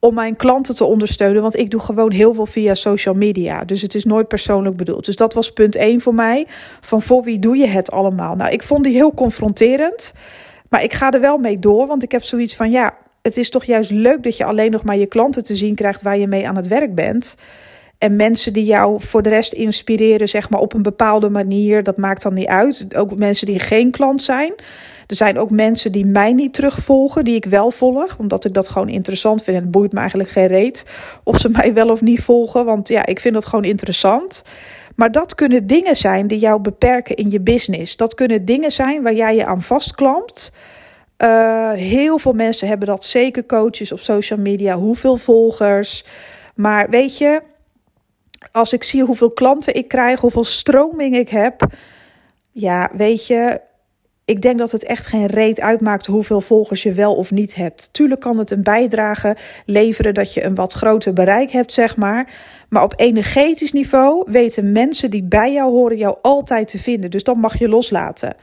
om 0.00 0.14
mijn 0.14 0.36
klanten 0.36 0.74
te 0.74 0.84
ondersteunen. 0.84 1.42
Want 1.42 1.56
ik 1.56 1.70
doe 1.70 1.80
gewoon 1.80 2.12
heel 2.12 2.34
veel 2.34 2.46
via 2.46 2.74
social 2.74 3.14
media. 3.14 3.64
Dus 3.64 3.82
het 3.82 3.94
is 3.94 4.04
nooit 4.04 4.28
persoonlijk 4.28 4.76
bedoeld. 4.76 5.04
Dus 5.04 5.16
dat 5.16 5.34
was 5.34 5.52
punt 5.52 5.76
1 5.76 6.00
voor 6.00 6.14
mij. 6.14 6.46
Van 6.80 7.02
voor 7.02 7.22
wie 7.22 7.38
doe 7.38 7.56
je 7.56 7.66
het 7.66 7.90
allemaal? 7.90 8.36
Nou, 8.36 8.52
ik 8.52 8.62
vond 8.62 8.84
die 8.84 8.94
heel 8.94 9.14
confronterend. 9.14 10.14
Maar 10.68 10.82
ik 10.82 10.92
ga 10.92 11.10
er 11.10 11.20
wel 11.20 11.38
mee 11.38 11.58
door. 11.58 11.86
Want 11.86 12.02
ik 12.02 12.12
heb 12.12 12.22
zoiets 12.22 12.56
van 12.56 12.70
ja, 12.70 12.96
het 13.22 13.36
is 13.36 13.50
toch 13.50 13.64
juist 13.64 13.90
leuk 13.90 14.22
dat 14.22 14.36
je 14.36 14.44
alleen 14.44 14.70
nog 14.70 14.84
maar 14.84 14.96
je 14.96 15.06
klanten 15.06 15.44
te 15.44 15.56
zien 15.56 15.74
krijgt 15.74 16.02
waar 16.02 16.18
je 16.18 16.26
mee 16.26 16.48
aan 16.48 16.56
het 16.56 16.68
werk 16.68 16.94
bent. 16.94 17.34
En 17.98 18.16
mensen 18.16 18.52
die 18.52 18.64
jou 18.64 19.02
voor 19.02 19.22
de 19.22 19.28
rest 19.28 19.52
inspireren, 19.52 20.28
zeg 20.28 20.50
maar 20.50 20.60
op 20.60 20.74
een 20.74 20.82
bepaalde 20.82 21.30
manier, 21.30 21.82
dat 21.82 21.96
maakt 21.96 22.22
dan 22.22 22.34
niet 22.34 22.46
uit. 22.46 22.96
Ook 22.96 23.18
mensen 23.18 23.46
die 23.46 23.58
geen 23.58 23.90
klant 23.90 24.22
zijn. 24.22 24.52
Er 25.06 25.16
zijn 25.16 25.38
ook 25.38 25.50
mensen 25.50 25.92
die 25.92 26.06
mij 26.06 26.32
niet 26.32 26.54
terugvolgen, 26.54 27.24
die 27.24 27.34
ik 27.34 27.44
wel 27.44 27.70
volg, 27.70 28.16
omdat 28.18 28.44
ik 28.44 28.54
dat 28.54 28.68
gewoon 28.68 28.88
interessant 28.88 29.42
vind. 29.42 29.56
En 29.56 29.62
het 29.62 29.72
boeit 29.72 29.92
me 29.92 29.98
eigenlijk 29.98 30.30
geen 30.30 30.46
reet 30.46 30.84
of 31.24 31.38
ze 31.38 31.48
mij 31.58 31.74
wel 31.74 31.88
of 31.88 32.00
niet 32.00 32.20
volgen, 32.20 32.64
want 32.64 32.88
ja, 32.88 33.06
ik 33.06 33.20
vind 33.20 33.34
dat 33.34 33.46
gewoon 33.46 33.64
interessant. 33.64 34.42
Maar 34.98 35.12
dat 35.12 35.34
kunnen 35.34 35.66
dingen 35.66 35.96
zijn 35.96 36.26
die 36.26 36.38
jou 36.38 36.60
beperken 36.60 37.16
in 37.16 37.30
je 37.30 37.40
business. 37.40 37.96
Dat 37.96 38.14
kunnen 38.14 38.44
dingen 38.44 38.70
zijn 38.70 39.02
waar 39.02 39.14
jij 39.14 39.34
je 39.36 39.46
aan 39.46 39.62
vastklampt. 39.62 40.52
Uh, 41.18 41.72
heel 41.72 42.18
veel 42.18 42.32
mensen 42.32 42.68
hebben 42.68 42.88
dat, 42.88 43.04
zeker 43.04 43.46
coaches 43.46 43.92
op 43.92 44.00
social 44.00 44.38
media. 44.38 44.76
Hoeveel 44.76 45.16
volgers. 45.16 46.04
Maar 46.54 46.90
weet 46.90 47.18
je, 47.18 47.42
als 48.52 48.72
ik 48.72 48.82
zie 48.82 49.02
hoeveel 49.02 49.30
klanten 49.30 49.74
ik 49.74 49.88
krijg, 49.88 50.20
hoeveel 50.20 50.44
stroming 50.44 51.16
ik 51.16 51.28
heb. 51.28 51.66
Ja, 52.50 52.90
weet 52.96 53.26
je, 53.26 53.60
ik 54.28 54.42
denk 54.42 54.58
dat 54.58 54.72
het 54.72 54.84
echt 54.84 55.06
geen 55.06 55.26
reet 55.26 55.60
uitmaakt 55.60 56.06
hoeveel 56.06 56.40
volgers 56.40 56.82
je 56.82 56.92
wel 56.92 57.14
of 57.14 57.30
niet 57.30 57.54
hebt. 57.54 57.88
Tuurlijk 57.92 58.20
kan 58.20 58.38
het 58.38 58.50
een 58.50 58.62
bijdrage 58.62 59.36
leveren 59.66 60.14
dat 60.14 60.34
je 60.34 60.44
een 60.44 60.54
wat 60.54 60.72
groter 60.72 61.12
bereik 61.12 61.50
hebt, 61.50 61.72
zeg 61.72 61.96
maar. 61.96 62.30
Maar 62.68 62.82
op 62.82 62.92
energetisch 62.96 63.72
niveau 63.72 64.24
weten 64.30 64.72
mensen 64.72 65.10
die 65.10 65.22
bij 65.22 65.52
jou 65.52 65.70
horen 65.70 65.96
jou 65.96 66.16
altijd 66.22 66.68
te 66.68 66.78
vinden. 66.78 67.10
Dus 67.10 67.22
dat 67.22 67.36
mag 67.36 67.58
je 67.58 67.68
loslaten. 67.68 68.34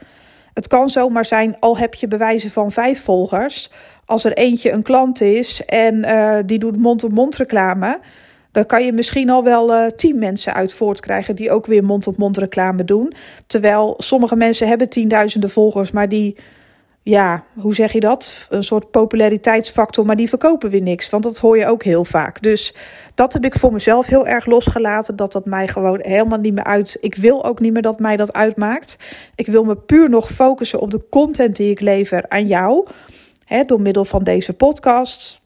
Het 0.52 0.66
kan 0.66 0.90
zomaar 0.90 1.24
zijn, 1.24 1.56
al 1.60 1.78
heb 1.78 1.94
je 1.94 2.08
bewijzen 2.08 2.50
van 2.50 2.72
vijf 2.72 3.02
volgers. 3.02 3.70
Als 4.04 4.24
er 4.24 4.32
eentje 4.32 4.70
een 4.70 4.82
klant 4.82 5.20
is 5.20 5.64
en 5.64 5.94
uh, 5.94 6.38
die 6.46 6.58
doet 6.58 6.76
mond-op-mond 6.76 7.12
-mond 7.12 7.36
reclame 7.36 7.98
dan 8.56 8.66
kan 8.66 8.84
je 8.84 8.92
misschien 8.92 9.30
al 9.30 9.44
wel 9.44 9.70
uh, 9.70 9.86
tien 9.86 10.18
mensen 10.18 10.54
uit 10.54 10.74
voortkrijgen 10.74 11.36
die 11.36 11.50
ook 11.50 11.66
weer 11.66 11.84
mond-op-mond 11.84 12.38
reclame 12.38 12.84
doen. 12.84 13.12
Terwijl 13.46 13.94
sommige 13.98 14.36
mensen 14.36 14.68
hebben 14.68 14.88
tienduizenden 14.88 15.50
volgers, 15.50 15.90
maar 15.90 16.08
die, 16.08 16.36
ja, 17.02 17.44
hoe 17.54 17.74
zeg 17.74 17.92
je 17.92 18.00
dat? 18.00 18.46
Een 18.50 18.64
soort 18.64 18.90
populariteitsfactor, 18.90 20.06
maar 20.06 20.16
die 20.16 20.28
verkopen 20.28 20.70
weer 20.70 20.82
niks. 20.82 21.10
Want 21.10 21.22
dat 21.22 21.38
hoor 21.38 21.58
je 21.58 21.66
ook 21.66 21.82
heel 21.82 22.04
vaak. 22.04 22.42
Dus 22.42 22.74
dat 23.14 23.32
heb 23.32 23.44
ik 23.44 23.58
voor 23.58 23.72
mezelf 23.72 24.06
heel 24.06 24.26
erg 24.26 24.46
losgelaten. 24.46 25.16
Dat 25.16 25.32
dat 25.32 25.44
mij 25.44 25.68
gewoon 25.68 25.98
helemaal 26.02 26.38
niet 26.38 26.54
meer 26.54 26.64
uit. 26.64 26.98
Ik 27.00 27.14
wil 27.14 27.44
ook 27.44 27.60
niet 27.60 27.72
meer 27.72 27.82
dat 27.82 28.00
mij 28.00 28.16
dat 28.16 28.32
uitmaakt. 28.32 28.98
Ik 29.34 29.46
wil 29.46 29.64
me 29.64 29.76
puur 29.76 30.10
nog 30.10 30.30
focussen 30.30 30.80
op 30.80 30.90
de 30.90 31.06
content 31.10 31.56
die 31.56 31.70
ik 31.70 31.80
lever 31.80 32.24
aan 32.28 32.46
jou. 32.46 32.86
Hè, 33.44 33.64
door 33.64 33.80
middel 33.80 34.04
van 34.04 34.22
deze 34.22 34.52
podcast 34.52 35.44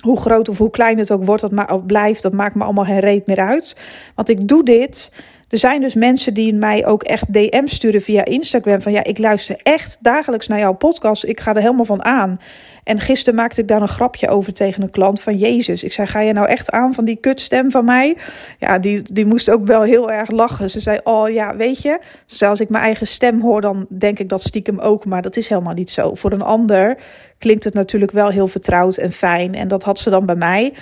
hoe 0.00 0.20
groot 0.20 0.48
of 0.48 0.58
hoe 0.58 0.70
klein 0.70 0.98
het 0.98 1.10
ook 1.10 1.24
wordt, 1.24 1.42
dat 1.50 1.86
blijft, 1.86 2.22
dat 2.22 2.32
maakt 2.32 2.54
me 2.54 2.64
allemaal 2.64 2.84
geen 2.84 2.98
reet 2.98 3.26
meer 3.26 3.40
uit. 3.40 3.76
Want 4.14 4.28
ik 4.28 4.48
doe 4.48 4.64
dit. 4.64 5.12
Er 5.48 5.58
zijn 5.58 5.80
dus 5.80 5.94
mensen 5.94 6.34
die 6.34 6.54
mij 6.54 6.86
ook 6.86 7.02
echt 7.02 7.32
DM 7.32 7.66
sturen 7.66 8.02
via 8.02 8.24
Instagram. 8.24 8.80
Van 8.82 8.92
ja, 8.92 9.04
ik 9.04 9.18
luister 9.18 9.56
echt 9.62 9.98
dagelijks 10.00 10.46
naar 10.46 10.58
jouw 10.58 10.72
podcast. 10.72 11.24
Ik 11.24 11.40
ga 11.40 11.54
er 11.54 11.60
helemaal 11.60 11.84
van 11.84 12.04
aan. 12.04 12.38
En 12.84 13.00
gisteren 13.00 13.34
maakte 13.34 13.60
ik 13.60 13.68
daar 13.68 13.82
een 13.82 13.88
grapje 13.88 14.28
over 14.28 14.52
tegen 14.52 14.82
een 14.82 14.90
klant 14.90 15.20
van 15.20 15.36
Jezus. 15.36 15.84
Ik 15.84 15.92
zei, 15.92 16.06
ga 16.06 16.20
je 16.20 16.32
nou 16.32 16.48
echt 16.48 16.70
aan 16.70 16.94
van 16.94 17.04
die 17.04 17.16
kutstem 17.16 17.70
van 17.70 17.84
mij? 17.84 18.16
Ja, 18.58 18.78
die, 18.78 19.12
die 19.12 19.26
moest 19.26 19.50
ook 19.50 19.66
wel 19.66 19.82
heel 19.82 20.10
erg 20.10 20.30
lachen. 20.30 20.70
Ze 20.70 20.80
zei, 20.80 20.98
oh 21.04 21.28
ja, 21.28 21.56
weet 21.56 21.82
je. 21.82 22.00
Ze 22.26 22.36
zei, 22.36 22.50
als 22.50 22.60
ik 22.60 22.68
mijn 22.68 22.84
eigen 22.84 23.06
stem 23.06 23.40
hoor, 23.40 23.60
dan 23.60 23.86
denk 23.88 24.18
ik 24.18 24.28
dat 24.28 24.42
stiekem 24.42 24.78
ook. 24.78 25.04
Maar 25.04 25.22
dat 25.22 25.36
is 25.36 25.48
helemaal 25.48 25.74
niet 25.74 25.90
zo. 25.90 26.14
Voor 26.14 26.32
een 26.32 26.42
ander 26.42 26.96
klinkt 27.38 27.64
het 27.64 27.74
natuurlijk 27.74 28.12
wel 28.12 28.28
heel 28.28 28.48
vertrouwd 28.48 28.96
en 28.96 29.12
fijn. 29.12 29.54
En 29.54 29.68
dat 29.68 29.82
had 29.82 29.98
ze 29.98 30.10
dan 30.10 30.26
bij 30.26 30.36
mij. 30.36 30.74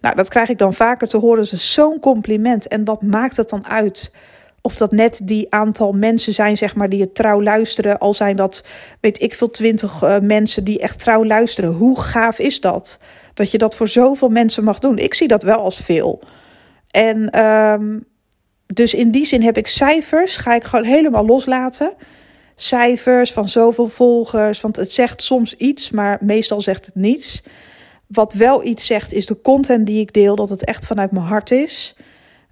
Nou, 0.00 0.14
dat 0.14 0.28
krijg 0.28 0.48
ik 0.48 0.58
dan 0.58 0.74
vaker 0.74 1.08
te 1.08 1.16
horen. 1.16 1.42
Is 1.42 1.74
zo'n 1.74 2.00
compliment. 2.00 2.68
En 2.68 2.84
wat 2.84 3.02
maakt 3.02 3.36
het 3.36 3.48
dan 3.48 3.66
uit? 3.66 4.12
Of 4.68 4.76
dat 4.76 4.92
net 4.92 5.20
die 5.24 5.46
aantal 5.50 5.92
mensen 5.92 6.34
zijn, 6.34 6.56
zeg 6.56 6.74
maar, 6.74 6.88
die 6.88 7.00
het 7.00 7.14
trouw 7.14 7.42
luisteren. 7.42 7.98
Al 7.98 8.14
zijn 8.14 8.36
dat, 8.36 8.64
weet 9.00 9.20
ik 9.20 9.34
veel, 9.34 9.50
twintig 9.50 10.02
uh, 10.02 10.18
mensen 10.18 10.64
die 10.64 10.78
echt 10.78 10.98
trouw 10.98 11.24
luisteren. 11.24 11.70
Hoe 11.72 12.00
gaaf 12.00 12.38
is 12.38 12.60
dat? 12.60 12.98
Dat 13.34 13.50
je 13.50 13.58
dat 13.58 13.76
voor 13.76 13.88
zoveel 13.88 14.28
mensen 14.28 14.64
mag 14.64 14.78
doen. 14.78 14.98
Ik 14.98 15.14
zie 15.14 15.28
dat 15.28 15.42
wel 15.42 15.56
als 15.56 15.78
veel. 15.80 16.20
En 16.90 17.44
um, 17.44 18.04
dus 18.66 18.94
in 18.94 19.10
die 19.10 19.26
zin 19.26 19.42
heb 19.42 19.56
ik 19.56 19.66
cijfers, 19.66 20.36
ga 20.36 20.54
ik 20.54 20.64
gewoon 20.64 20.84
helemaal 20.84 21.26
loslaten. 21.26 21.92
Cijfers 22.54 23.32
van 23.32 23.48
zoveel 23.48 23.88
volgers, 23.88 24.60
want 24.60 24.76
het 24.76 24.92
zegt 24.92 25.22
soms 25.22 25.54
iets, 25.54 25.90
maar 25.90 26.18
meestal 26.20 26.60
zegt 26.60 26.86
het 26.86 26.94
niets. 26.94 27.42
Wat 28.06 28.32
wel 28.32 28.64
iets 28.64 28.86
zegt, 28.86 29.12
is 29.12 29.26
de 29.26 29.40
content 29.40 29.86
die 29.86 30.00
ik 30.00 30.12
deel, 30.12 30.36
dat 30.36 30.48
het 30.48 30.64
echt 30.64 30.86
vanuit 30.86 31.10
mijn 31.10 31.24
hart 31.24 31.50
is. 31.50 31.96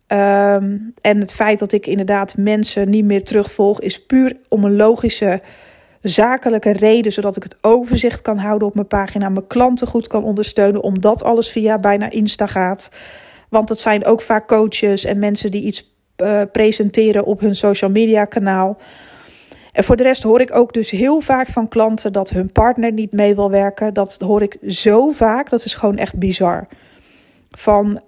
Ehm, 0.06 0.76
en 1.00 1.20
het 1.20 1.32
feit 1.32 1.58
dat 1.58 1.72
ik 1.72 1.86
inderdaad 1.86 2.36
mensen 2.36 2.90
niet 2.90 3.04
meer 3.04 3.24
terugvolg, 3.24 3.80
is 3.80 4.06
puur 4.06 4.36
om 4.48 4.64
een 4.64 4.76
logische, 4.76 5.40
zakelijke 6.00 6.72
reden, 6.72 7.12
zodat 7.12 7.36
ik 7.36 7.42
het 7.42 7.56
overzicht 7.60 8.22
kan 8.22 8.38
houden 8.38 8.68
op 8.68 8.74
mijn 8.74 8.86
pagina, 8.86 9.28
mijn 9.28 9.46
klanten 9.46 9.86
goed 9.86 10.06
kan 10.06 10.24
ondersteunen, 10.24 10.82
omdat 10.82 11.24
alles 11.24 11.48
via 11.50 11.78
bijna 11.78 12.10
Insta 12.10 12.46
gaat. 12.46 12.90
Want 13.48 13.68
het 13.68 13.78
zijn 13.78 14.04
ook 14.04 14.20
vaak 14.20 14.48
coaches 14.48 15.04
en 15.04 15.18
mensen 15.18 15.50
die 15.50 15.62
iets 15.62 15.94
uh, 16.22 16.42
presenteren 16.52 17.24
op 17.24 17.40
hun 17.40 17.56
social 17.56 17.90
media 17.90 18.24
kanaal. 18.24 18.78
En 19.72 19.84
voor 19.84 19.96
de 19.96 20.02
rest 20.02 20.22
hoor 20.22 20.40
ik 20.40 20.56
ook 20.56 20.72
dus 20.72 20.90
heel 20.90 21.20
vaak 21.20 21.46
van 21.46 21.68
klanten 21.68 22.12
dat 22.12 22.30
hun 22.30 22.52
partner 22.52 22.92
niet 22.92 23.12
mee 23.12 23.34
wil 23.34 23.50
werken. 23.50 23.94
Dat 23.94 24.16
hoor 24.24 24.42
ik 24.42 24.58
zo 24.68 25.10
vaak, 25.10 25.50
dat 25.50 25.64
is 25.64 25.74
gewoon 25.74 25.96
echt 25.96 26.18
bizar. 26.18 26.66
Van 27.50 28.00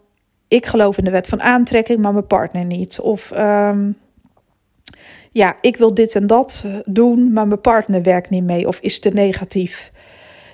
ik 0.48 0.66
geloof 0.66 0.98
in 0.98 1.04
de 1.04 1.10
wet 1.10 1.28
van 1.28 1.42
aantrekking, 1.42 1.98
maar 1.98 2.12
mijn 2.12 2.26
partner 2.26 2.64
niet. 2.64 3.00
Of 3.00 3.32
um, 3.38 3.96
ja, 5.30 5.56
ik 5.60 5.76
wil 5.76 5.94
dit 5.94 6.14
en 6.14 6.26
dat 6.26 6.64
doen, 6.84 7.32
maar 7.32 7.48
mijn 7.48 7.60
partner 7.60 8.02
werkt 8.02 8.30
niet 8.30 8.44
mee 8.44 8.66
of 8.68 8.80
is 8.80 9.00
te 9.00 9.10
negatief. 9.10 9.92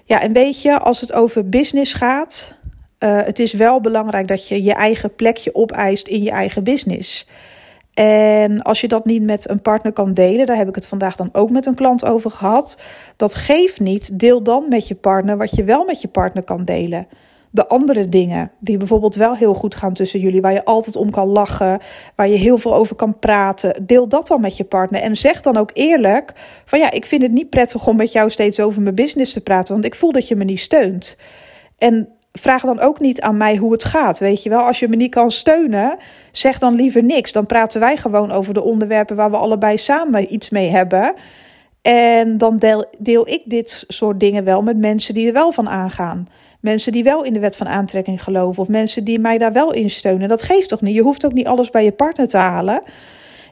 Ja, 0.04 0.20
en 0.20 0.32
weet 0.32 0.62
je, 0.62 0.78
als 0.78 1.00
het 1.00 1.12
over 1.12 1.48
business 1.48 1.94
gaat, 1.94 2.56
uh, 2.98 3.22
het 3.22 3.38
is 3.38 3.52
wel 3.52 3.80
belangrijk 3.80 4.28
dat 4.28 4.48
je 4.48 4.62
je 4.62 4.72
eigen 4.72 5.14
plekje 5.14 5.54
opeist 5.54 6.08
in 6.08 6.22
je 6.22 6.30
eigen 6.30 6.64
business. 6.64 7.28
En 7.94 8.62
als 8.62 8.80
je 8.80 8.88
dat 8.88 9.04
niet 9.04 9.22
met 9.22 9.48
een 9.48 9.62
partner 9.62 9.92
kan 9.92 10.14
delen, 10.14 10.46
daar 10.46 10.56
heb 10.56 10.68
ik 10.68 10.74
het 10.74 10.86
vandaag 10.86 11.16
dan 11.16 11.28
ook 11.32 11.50
met 11.50 11.66
een 11.66 11.74
klant 11.74 12.04
over 12.04 12.30
gehad. 12.30 12.82
Dat 13.16 13.34
geeft 13.34 13.80
niet. 13.80 14.18
Deel 14.18 14.42
dan 14.42 14.64
met 14.68 14.88
je 14.88 14.94
partner 14.94 15.36
wat 15.36 15.50
je 15.50 15.64
wel 15.64 15.84
met 15.84 16.00
je 16.00 16.08
partner 16.08 16.44
kan 16.44 16.64
delen. 16.64 17.06
De 17.54 17.68
andere 17.68 18.08
dingen 18.08 18.50
die 18.58 18.76
bijvoorbeeld 18.76 19.14
wel 19.14 19.37
heel 19.37 19.54
goed 19.54 19.75
gaan 19.75 19.92
tussen 19.92 20.20
jullie, 20.20 20.40
waar 20.40 20.52
je 20.52 20.64
altijd 20.64 20.96
om 20.96 21.11
kan 21.11 21.28
lachen, 21.28 21.78
waar 22.16 22.28
je 22.28 22.37
heel 22.37 22.58
veel 22.58 22.75
over 22.75 22.96
kan 22.96 23.18
praten, 23.18 23.87
deel 23.87 24.08
dat 24.08 24.26
dan 24.26 24.40
met 24.40 24.56
je 24.56 24.64
partner. 24.64 25.00
En 25.00 25.16
zeg 25.16 25.40
dan 25.40 25.56
ook 25.56 25.70
eerlijk: 25.73 26.32
van 26.64 26.78
ja, 26.78 26.90
ik 26.90 27.06
vind 27.06 27.23
het 27.23 27.32
niet 27.32 27.50
prettig 27.50 27.87
om 27.87 27.96
met 27.96 28.12
jou 28.12 28.30
steeds 28.30 28.61
over 28.61 28.82
mijn 28.82 28.94
business 28.94 29.32
te 29.32 29.40
praten, 29.40 29.73
want 29.73 29.84
ik 29.84 29.94
voel 29.94 30.12
dat 30.12 30.28
je 30.28 30.37
me 30.37 30.44
niet 30.44 30.61
steunt. 30.61 31.16
En 31.78 32.08
vraag 32.32 32.62
dan 32.62 32.80
ook 32.80 33.00
niet 33.00 33.20
aan 33.20 33.37
mij 33.37 33.56
hoe 33.56 33.73
het 33.73 33.84
gaat. 33.84 34.18
Weet 34.18 34.42
je 34.42 34.49
wel, 34.49 34.61
als 34.61 34.78
je 34.78 34.88
me 34.88 34.96
niet 34.96 35.11
kan 35.11 35.30
steunen, 35.30 35.96
zeg 36.32 36.58
dan 36.58 36.75
liever 36.75 37.04
niks. 37.04 37.32
Dan 37.32 37.46
praten 37.46 37.80
wij 37.80 37.96
gewoon 37.96 38.30
over 38.30 38.54
de 38.54 38.62
onderwerpen 38.62 39.16
waar 39.16 39.30
we 39.30 39.37
allebei 39.37 39.78
samen 39.78 40.32
iets 40.32 40.50
mee 40.50 40.70
hebben. 40.70 41.14
En 41.82 42.38
dan 42.38 42.56
deel, 42.56 42.84
deel 42.99 43.28
ik 43.28 43.42
dit 43.44 43.84
soort 43.88 44.20
dingen 44.20 44.44
wel 44.44 44.62
met 44.62 44.78
mensen 44.78 45.14
die 45.14 45.26
er 45.26 45.32
wel 45.32 45.52
van 45.52 45.68
aangaan. 45.68 46.26
Mensen 46.64 46.92
die 46.92 47.04
wel 47.04 47.25
in 47.25 47.33
de 47.33 47.40
wet 47.40 47.56
van 47.56 47.68
aantrekking 47.68 48.23
geloven. 48.23 48.62
Of 48.62 48.68
mensen 48.68 49.04
die 49.04 49.18
mij 49.18 49.38
daar 49.38 49.52
wel 49.52 49.73
in 49.73 49.90
steunen. 49.90 50.28
Dat 50.28 50.42
geeft 50.42 50.68
toch 50.68 50.80
niet? 50.80 50.94
Je 50.94 51.02
hoeft 51.02 51.26
ook 51.26 51.33
niet 51.33 51.47
alles 51.47 51.71
bij 51.71 51.85
je 51.85 51.92
partner 51.92 52.28
te 52.28 52.37
halen. 52.37 52.83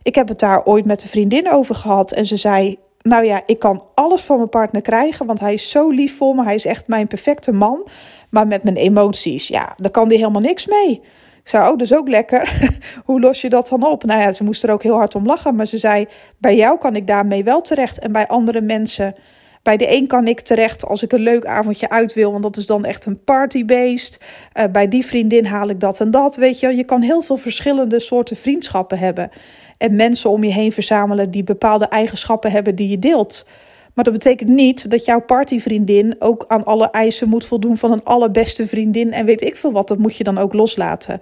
Ik 0.02 0.14
heb 0.14 0.28
het 0.28 0.38
daar 0.38 0.64
ooit 0.64 0.84
met 0.84 1.02
een 1.02 1.08
vriendin 1.08 1.50
over 1.50 1.74
gehad. 1.74 2.12
En 2.12 2.26
ze 2.26 2.36
zei: 2.36 2.76
Nou 3.02 3.24
ja, 3.24 3.42
ik 3.46 3.58
kan 3.58 3.84
alles 3.94 4.22
van 4.22 4.36
mijn 4.36 4.48
partner 4.48 4.82
krijgen. 4.82 5.26
Want 5.26 5.40
hij 5.40 5.54
is 5.54 5.70
zo 5.70 5.90
lief 5.90 6.16
voor 6.16 6.34
me. 6.34 6.42
Hij 6.42 6.54
is 6.54 6.64
echt 6.64 6.86
mijn 6.86 7.06
perfecte 7.06 7.52
man. 7.52 7.88
Maar 8.30 8.46
met 8.46 8.62
mijn 8.62 8.76
emoties, 8.76 9.48
ja, 9.48 9.74
daar 9.76 9.90
kan 9.90 10.08
die 10.08 10.18
helemaal 10.18 10.40
niks 10.40 10.66
mee. 10.66 11.00
Ik 11.42 11.48
zei, 11.48 11.62
oh, 11.62 11.70
dat 11.70 11.80
is 11.80 11.94
ook 11.94 12.08
lekker. 12.08 12.70
Hoe 13.04 13.20
los 13.20 13.40
je 13.40 13.48
dat 13.48 13.68
dan 13.68 13.86
op? 13.86 14.04
Nou 14.04 14.20
ja, 14.20 14.32
ze 14.32 14.44
moest 14.44 14.62
er 14.62 14.70
ook 14.70 14.82
heel 14.82 14.96
hard 14.96 15.14
om 15.14 15.26
lachen. 15.26 15.54
Maar 15.54 15.66
ze 15.66 15.78
zei, 15.78 16.06
bij 16.38 16.56
jou 16.56 16.78
kan 16.78 16.96
ik 16.96 17.06
daarmee 17.06 17.44
wel 17.44 17.60
terecht. 17.60 17.98
En 17.98 18.12
bij 18.12 18.26
andere 18.26 18.60
mensen, 18.60 19.14
bij 19.62 19.76
de 19.76 19.92
een 19.92 20.06
kan 20.06 20.26
ik 20.26 20.40
terecht 20.40 20.86
als 20.86 21.02
ik 21.02 21.12
een 21.12 21.20
leuk 21.20 21.46
avondje 21.46 21.90
uit 21.90 22.14
wil. 22.14 22.30
Want 22.30 22.42
dat 22.42 22.56
is 22.56 22.66
dan 22.66 22.84
echt 22.84 23.06
een 23.06 23.24
partybeest. 23.24 24.24
Uh, 24.54 24.64
bij 24.72 24.88
die 24.88 25.06
vriendin 25.06 25.44
haal 25.44 25.68
ik 25.68 25.80
dat 25.80 26.00
en 26.00 26.10
dat. 26.10 26.36
Weet 26.36 26.60
je, 26.60 26.76
je 26.76 26.84
kan 26.84 27.02
heel 27.02 27.22
veel 27.22 27.36
verschillende 27.36 28.00
soorten 28.00 28.36
vriendschappen 28.36 28.98
hebben. 28.98 29.30
En 29.78 29.96
mensen 29.96 30.30
om 30.30 30.44
je 30.44 30.52
heen 30.52 30.72
verzamelen 30.72 31.30
die 31.30 31.44
bepaalde 31.44 31.88
eigenschappen 31.88 32.50
hebben 32.50 32.74
die 32.74 32.88
je 32.88 32.98
deelt. 32.98 33.46
Maar 33.94 34.04
dat 34.04 34.12
betekent 34.12 34.48
niet 34.48 34.90
dat 34.90 35.04
jouw 35.04 35.20
partyvriendin 35.20 36.14
ook 36.18 36.44
aan 36.48 36.64
alle 36.64 36.90
eisen 36.90 37.28
moet 37.28 37.46
voldoen 37.46 37.76
van 37.76 37.92
een 37.92 38.04
allerbeste 38.04 38.66
vriendin 38.66 39.12
en 39.12 39.26
weet 39.26 39.42
ik 39.42 39.56
veel 39.56 39.72
wat. 39.72 39.88
Dat 39.88 39.98
moet 39.98 40.16
je 40.16 40.24
dan 40.24 40.38
ook 40.38 40.52
loslaten. 40.52 41.20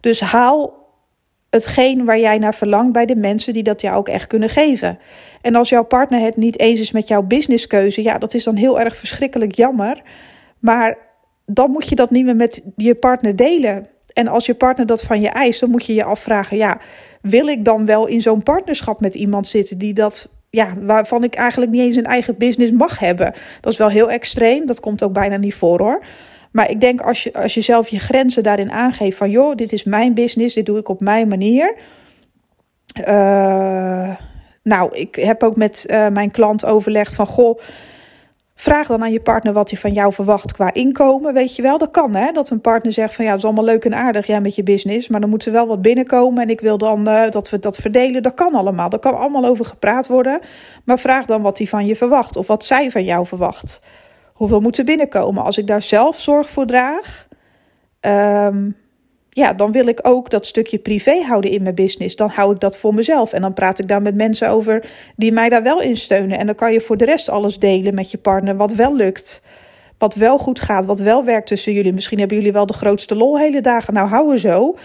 Dus 0.00 0.20
haal 0.20 0.81
hetgeen 1.54 2.04
waar 2.04 2.18
jij 2.18 2.38
naar 2.38 2.54
verlangt 2.54 2.92
bij 2.92 3.06
de 3.06 3.16
mensen 3.16 3.52
die 3.52 3.62
dat 3.62 3.80
jou 3.80 3.96
ook 3.96 4.08
echt 4.08 4.26
kunnen 4.26 4.48
geven. 4.48 4.98
En 5.40 5.54
als 5.54 5.68
jouw 5.68 5.84
partner 5.84 6.20
het 6.20 6.36
niet 6.36 6.58
eens 6.58 6.80
is 6.80 6.92
met 6.92 7.08
jouw 7.08 7.22
businesskeuze, 7.22 8.02
ja, 8.02 8.18
dat 8.18 8.34
is 8.34 8.44
dan 8.44 8.56
heel 8.56 8.80
erg 8.80 8.96
verschrikkelijk 8.96 9.54
jammer. 9.54 10.02
Maar 10.58 10.98
dan 11.46 11.70
moet 11.70 11.88
je 11.88 11.94
dat 11.94 12.10
niet 12.10 12.24
meer 12.24 12.36
met 12.36 12.62
je 12.76 12.94
partner 12.94 13.36
delen. 13.36 13.86
En 14.12 14.28
als 14.28 14.46
je 14.46 14.54
partner 14.54 14.86
dat 14.86 15.02
van 15.02 15.20
je 15.20 15.28
eist, 15.28 15.60
dan 15.60 15.70
moet 15.70 15.86
je 15.86 15.94
je 15.94 16.04
afvragen: 16.04 16.56
ja, 16.56 16.80
wil 17.22 17.46
ik 17.46 17.64
dan 17.64 17.86
wel 17.86 18.06
in 18.06 18.22
zo'n 18.22 18.42
partnerschap 18.42 19.00
met 19.00 19.14
iemand 19.14 19.46
zitten 19.46 19.78
die 19.78 19.94
dat 19.94 20.32
ja, 20.50 20.74
waarvan 20.80 21.24
ik 21.24 21.34
eigenlijk 21.34 21.70
niet 21.70 21.80
eens 21.80 21.96
een 21.96 22.04
eigen 22.04 22.38
business 22.38 22.72
mag 22.72 22.98
hebben. 22.98 23.34
Dat 23.60 23.72
is 23.72 23.78
wel 23.78 23.88
heel 23.88 24.10
extreem. 24.10 24.66
Dat 24.66 24.80
komt 24.80 25.02
ook 25.02 25.12
bijna 25.12 25.36
niet 25.36 25.54
voor 25.54 25.78
hoor. 25.78 26.04
Maar 26.52 26.70
ik 26.70 26.80
denk 26.80 27.00
als 27.00 27.22
je, 27.22 27.32
als 27.32 27.54
je 27.54 27.60
zelf 27.60 27.88
je 27.88 27.98
grenzen 27.98 28.42
daarin 28.42 28.72
aangeeft 28.72 29.16
van 29.16 29.30
joh, 29.30 29.54
dit 29.54 29.72
is 29.72 29.84
mijn 29.84 30.14
business, 30.14 30.54
dit 30.54 30.66
doe 30.66 30.78
ik 30.78 30.88
op 30.88 31.00
mijn 31.00 31.28
manier. 31.28 31.74
Uh, 33.08 34.16
nou, 34.62 34.96
ik 34.96 35.14
heb 35.14 35.42
ook 35.42 35.56
met 35.56 35.86
uh, 35.88 36.08
mijn 36.08 36.30
klant 36.30 36.64
overlegd 36.64 37.14
van 37.14 37.26
goh 37.26 37.60
Vraag 38.62 38.86
dan 38.86 39.02
aan 39.02 39.12
je 39.12 39.20
partner 39.20 39.52
wat 39.52 39.70
hij 39.70 39.78
van 39.78 39.92
jou 39.92 40.12
verwacht 40.12 40.52
qua 40.52 40.72
inkomen. 40.72 41.34
Weet 41.34 41.56
je 41.56 41.62
wel, 41.62 41.78
dat 41.78 41.90
kan 41.90 42.14
hè. 42.14 42.32
Dat 42.32 42.50
een 42.50 42.60
partner 42.60 42.92
zegt 42.92 43.14
van 43.14 43.24
ja, 43.24 43.30
het 43.30 43.40
is 43.40 43.44
allemaal 43.44 43.64
leuk 43.64 43.84
en 43.84 43.94
aardig 43.94 44.26
ja, 44.26 44.40
met 44.40 44.54
je 44.54 44.62
business. 44.62 45.08
Maar 45.08 45.20
dan 45.20 45.30
moet 45.30 45.46
er 45.46 45.52
wel 45.52 45.66
wat 45.66 45.82
binnenkomen. 45.82 46.42
En 46.42 46.50
ik 46.50 46.60
wil 46.60 46.78
dan 46.78 47.08
uh, 47.08 47.30
dat 47.30 47.50
we 47.50 47.58
dat 47.58 47.76
verdelen. 47.76 48.22
Dat 48.22 48.34
kan 48.34 48.54
allemaal. 48.54 48.88
Daar 48.88 49.00
kan 49.00 49.18
allemaal 49.18 49.44
over 49.44 49.64
gepraat 49.64 50.06
worden. 50.06 50.40
Maar 50.84 50.98
vraag 50.98 51.26
dan 51.26 51.42
wat 51.42 51.58
hij 51.58 51.66
van 51.66 51.86
je 51.86 51.96
verwacht. 51.96 52.36
Of 52.36 52.46
wat 52.46 52.64
zij 52.64 52.90
van 52.90 53.04
jou 53.04 53.26
verwacht. 53.26 53.80
Hoeveel 54.32 54.60
moet 54.60 54.78
er 54.78 54.84
binnenkomen? 54.84 55.42
Als 55.42 55.58
ik 55.58 55.66
daar 55.66 55.82
zelf 55.82 56.20
zorg 56.20 56.50
voor 56.50 56.66
draag. 56.66 57.28
Um, 58.00 58.76
ja, 59.34 59.52
dan 59.52 59.72
wil 59.72 59.86
ik 59.86 59.98
ook 60.02 60.30
dat 60.30 60.46
stukje 60.46 60.78
privé 60.78 61.22
houden 61.22 61.50
in 61.50 61.62
mijn 61.62 61.74
business. 61.74 62.16
Dan 62.16 62.28
hou 62.28 62.54
ik 62.54 62.60
dat 62.60 62.76
voor 62.76 62.94
mezelf. 62.94 63.32
En 63.32 63.40
dan 63.40 63.52
praat 63.52 63.78
ik 63.78 63.88
daar 63.88 64.02
met 64.02 64.14
mensen 64.14 64.48
over 64.48 64.84
die 65.16 65.32
mij 65.32 65.48
daar 65.48 65.62
wel 65.62 65.80
in 65.80 65.96
steunen. 65.96 66.38
En 66.38 66.46
dan 66.46 66.54
kan 66.54 66.72
je 66.72 66.80
voor 66.80 66.96
de 66.96 67.04
rest 67.04 67.28
alles 67.28 67.58
delen 67.58 67.94
met 67.94 68.10
je 68.10 68.18
partner, 68.18 68.56
wat 68.56 68.74
wel 68.74 68.96
lukt. 68.96 69.42
Wat 69.98 70.14
wel 70.14 70.38
goed 70.38 70.60
gaat, 70.60 70.86
wat 70.86 71.00
wel 71.00 71.24
werkt 71.24 71.46
tussen 71.46 71.72
jullie. 71.72 71.92
Misschien 71.92 72.18
hebben 72.18 72.36
jullie 72.36 72.52
wel 72.52 72.66
de 72.66 72.72
grootste 72.72 73.16
lol 73.16 73.38
hele 73.38 73.60
dagen. 73.60 73.94
Nou, 73.94 74.08
hou 74.08 74.32
er 74.32 74.38
zo. 74.38 74.76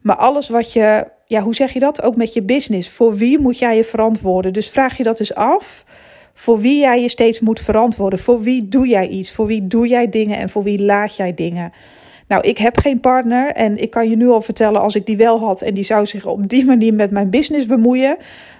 Maar 0.00 0.16
alles 0.16 0.48
wat 0.48 0.72
je, 0.72 1.06
ja, 1.26 1.40
hoe 1.40 1.54
zeg 1.54 1.72
je 1.72 1.80
dat? 1.80 2.02
Ook 2.02 2.16
met 2.16 2.32
je 2.32 2.42
business. 2.42 2.90
Voor 2.90 3.16
wie 3.16 3.38
moet 3.38 3.58
jij 3.58 3.76
je 3.76 3.84
verantwoorden? 3.84 4.52
Dus 4.52 4.70
vraag 4.70 4.96
je 4.96 5.02
dat 5.02 5.20
eens 5.20 5.34
af. 5.34 5.84
Voor 6.34 6.60
wie 6.60 6.78
jij 6.78 7.02
je 7.02 7.08
steeds 7.08 7.40
moet 7.40 7.60
verantwoorden. 7.60 8.18
Voor 8.18 8.42
wie 8.42 8.68
doe 8.68 8.88
jij 8.88 9.08
iets? 9.08 9.32
Voor 9.32 9.46
wie 9.46 9.66
doe 9.66 9.88
jij 9.88 10.08
dingen 10.08 10.38
en 10.38 10.50
voor 10.50 10.62
wie 10.62 10.82
laat 10.82 11.16
jij 11.16 11.34
dingen? 11.34 11.72
Nou, 12.28 12.42
ik 12.42 12.58
heb 12.58 12.78
geen 12.78 13.00
partner 13.00 13.52
en 13.52 13.76
ik 13.76 13.90
kan 13.90 14.10
je 14.10 14.16
nu 14.16 14.28
al 14.28 14.42
vertellen, 14.42 14.80
als 14.80 14.94
ik 14.94 15.06
die 15.06 15.16
wel 15.16 15.38
had 15.38 15.62
en 15.62 15.74
die 15.74 15.84
zou 15.84 16.06
zich 16.06 16.26
op 16.26 16.48
die 16.48 16.64
manier 16.64 16.94
met 16.94 17.10
mijn 17.10 17.30
business 17.30 17.66
bemoeien, 17.66 18.16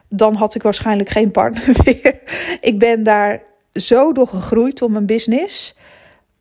dan 0.09 0.35
had 0.35 0.55
ik 0.55 0.63
waarschijnlijk 0.63 1.09
geen 1.09 1.31
partner 1.31 1.77
meer. 1.85 2.21
ik 2.61 2.79
ben 2.79 3.03
daar 3.03 3.43
zo 3.75 4.13
door 4.13 4.29
gegroeid 4.29 4.79
door 4.79 4.91
mijn 4.91 5.07
business. 5.07 5.77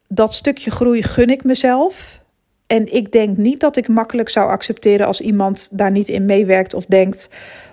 Dat 0.07 0.33
stukje 0.33 0.71
groei 0.71 1.03
gun 1.03 1.29
ik 1.29 1.43
mezelf. 1.43 2.21
En 2.67 2.93
ik 2.93 3.11
denk 3.11 3.37
niet 3.37 3.59
dat 3.59 3.77
ik 3.77 3.87
makkelijk 3.87 4.29
zou 4.29 4.49
accepteren 4.49 5.07
als 5.07 5.21
iemand 5.21 5.69
daar 5.71 5.91
niet 5.91 6.09
in 6.09 6.25
meewerkt 6.25 6.73
of 6.73 6.85
denkt: 6.85 7.29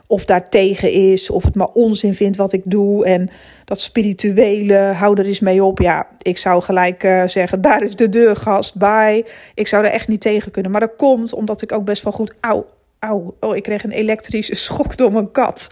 of 0.06 0.24
daar 0.24 0.48
tegen 0.48 0.90
is, 0.90 1.30
of 1.30 1.44
het 1.44 1.54
maar 1.54 1.68
onzin 1.72 2.14
vindt 2.14 2.36
wat 2.36 2.52
ik 2.52 2.62
doe. 2.64 3.06
En 3.06 3.28
dat 3.64 3.80
spirituele, 3.80 4.74
hou 4.74 5.18
er 5.18 5.26
eens 5.26 5.40
mee 5.40 5.64
op. 5.64 5.78
Ja, 5.78 6.06
ik 6.22 6.38
zou 6.38 6.62
gelijk 6.62 7.04
uh, 7.04 7.26
zeggen, 7.26 7.60
daar 7.60 7.82
is 7.82 7.96
de 7.96 8.08
deur, 8.08 8.36
gast, 8.36 8.76
bye. 8.76 9.26
Ik 9.54 9.66
zou 9.66 9.84
er 9.84 9.90
echt 9.90 10.08
niet 10.08 10.20
tegen 10.20 10.52
kunnen. 10.52 10.70
Maar 10.70 10.80
dat 10.80 10.96
komt 10.96 11.32
omdat 11.32 11.62
ik 11.62 11.72
ook 11.72 11.84
best 11.84 12.02
wel 12.02 12.12
goed... 12.12 12.34
Auw, 12.40 12.66
auw, 12.98 13.36
oh, 13.40 13.56
ik 13.56 13.62
kreeg 13.62 13.84
een 13.84 13.90
elektrische 13.90 14.54
schok 14.66 14.96
door 14.96 15.12
mijn 15.12 15.30
kat. 15.30 15.68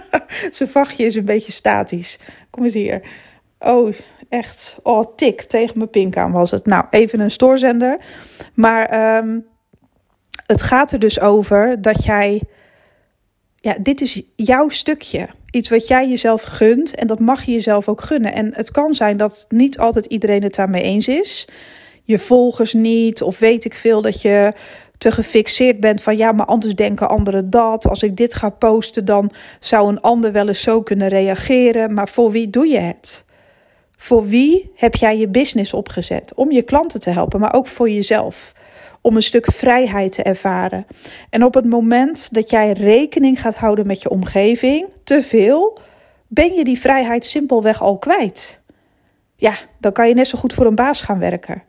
Zijn 0.50 0.68
vachtje 0.68 1.04
is 1.04 1.14
een 1.14 1.24
beetje 1.24 1.52
statisch. 1.52 2.18
Kom 2.50 2.64
eens 2.64 2.74
hier. 2.74 3.02
Oh, 3.58 3.92
echt. 4.28 4.78
Oh, 4.82 5.16
tik 5.16 5.42
tegen 5.42 5.78
mijn 5.78 5.90
pink 5.90 6.16
aan 6.16 6.32
was 6.32 6.50
het. 6.50 6.66
Nou, 6.66 6.84
even 6.90 7.20
een 7.20 7.30
stoorzender. 7.30 7.98
Maar 8.54 9.16
um, 9.16 9.46
het 10.46 10.62
gaat 10.62 10.92
er 10.92 10.98
dus 10.98 11.20
over 11.20 11.82
dat 11.82 12.04
jij 12.04 12.42
ja, 13.60 13.76
dit 13.82 14.00
is 14.00 14.22
jouw 14.36 14.68
stukje. 14.68 15.28
Iets 15.50 15.68
wat 15.68 15.86
jij 15.86 16.08
jezelf 16.08 16.42
gunt 16.42 16.94
en 16.94 17.06
dat 17.06 17.18
mag 17.18 17.44
je 17.44 17.52
jezelf 17.52 17.88
ook 17.88 18.02
gunnen. 18.02 18.32
En 18.32 18.54
het 18.54 18.70
kan 18.70 18.94
zijn 18.94 19.16
dat 19.16 19.46
niet 19.48 19.78
altijd 19.78 20.06
iedereen 20.06 20.42
het 20.42 20.54
daarmee 20.54 20.82
eens 20.82 21.08
is. 21.08 21.48
Je 22.02 22.18
volgers 22.18 22.72
niet, 22.72 23.22
of 23.22 23.38
weet 23.38 23.64
ik 23.64 23.74
veel 23.74 24.02
dat 24.02 24.22
je 24.22 24.52
te 24.98 25.12
gefixeerd 25.12 25.80
bent 25.80 26.02
van 26.02 26.16
ja, 26.16 26.32
maar 26.32 26.46
anders 26.46 26.74
denken 26.74 27.08
anderen 27.08 27.50
dat. 27.50 27.88
Als 27.88 28.02
ik 28.02 28.16
dit 28.16 28.34
ga 28.34 28.50
posten, 28.50 29.04
dan 29.04 29.30
zou 29.60 29.88
een 29.88 30.00
ander 30.00 30.32
wel 30.32 30.48
eens 30.48 30.62
zo 30.62 30.82
kunnen 30.82 31.08
reageren. 31.08 31.94
Maar 31.94 32.08
voor 32.08 32.30
wie 32.30 32.50
doe 32.50 32.66
je 32.66 32.78
het? 32.78 33.24
Voor 33.96 34.26
wie 34.26 34.70
heb 34.74 34.94
jij 34.94 35.18
je 35.18 35.28
business 35.28 35.72
opgezet? 35.72 36.34
Om 36.34 36.52
je 36.52 36.62
klanten 36.62 37.00
te 37.00 37.10
helpen, 37.10 37.40
maar 37.40 37.54
ook 37.54 37.66
voor 37.66 37.90
jezelf 37.90 38.52
om 39.00 39.16
een 39.16 39.22
stuk 39.22 39.52
vrijheid 39.52 40.12
te 40.12 40.22
ervaren. 40.22 40.86
En 41.30 41.44
op 41.44 41.54
het 41.54 41.64
moment 41.64 42.34
dat 42.34 42.50
jij 42.50 42.72
rekening 42.72 43.40
gaat 43.40 43.56
houden 43.56 43.86
met 43.86 44.02
je 44.02 44.10
omgeving, 44.10 44.86
te 45.04 45.22
veel, 45.22 45.78
ben 46.26 46.54
je 46.54 46.64
die 46.64 46.78
vrijheid 46.80 47.24
simpelweg 47.24 47.82
al 47.82 47.98
kwijt. 47.98 48.60
Ja, 49.36 49.54
dan 49.80 49.92
kan 49.92 50.08
je 50.08 50.14
net 50.14 50.28
zo 50.28 50.38
goed 50.38 50.52
voor 50.52 50.66
een 50.66 50.74
baas 50.74 51.02
gaan 51.02 51.18
werken. 51.18 51.62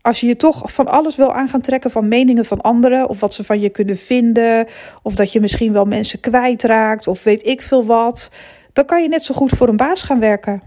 Als 0.00 0.20
je 0.20 0.26
je 0.26 0.36
toch 0.36 0.72
van 0.72 0.88
alles 0.88 1.16
wil 1.16 1.32
aan 1.32 1.48
gaan 1.48 1.60
trekken 1.60 1.90
van 1.90 2.08
meningen 2.08 2.44
van 2.44 2.60
anderen, 2.60 3.08
of 3.08 3.20
wat 3.20 3.34
ze 3.34 3.44
van 3.44 3.60
je 3.60 3.68
kunnen 3.68 3.96
vinden, 3.96 4.66
of 5.02 5.14
dat 5.14 5.32
je 5.32 5.40
misschien 5.40 5.72
wel 5.72 5.84
mensen 5.84 6.20
kwijtraakt, 6.20 7.06
of 7.06 7.22
weet 7.22 7.46
ik 7.46 7.62
veel 7.62 7.84
wat, 7.84 8.30
dan 8.72 8.84
kan 8.84 9.02
je 9.02 9.08
net 9.08 9.22
zo 9.22 9.34
goed 9.34 9.50
voor 9.50 9.68
een 9.68 9.76
baas 9.76 10.02
gaan 10.02 10.20
werken. 10.20 10.62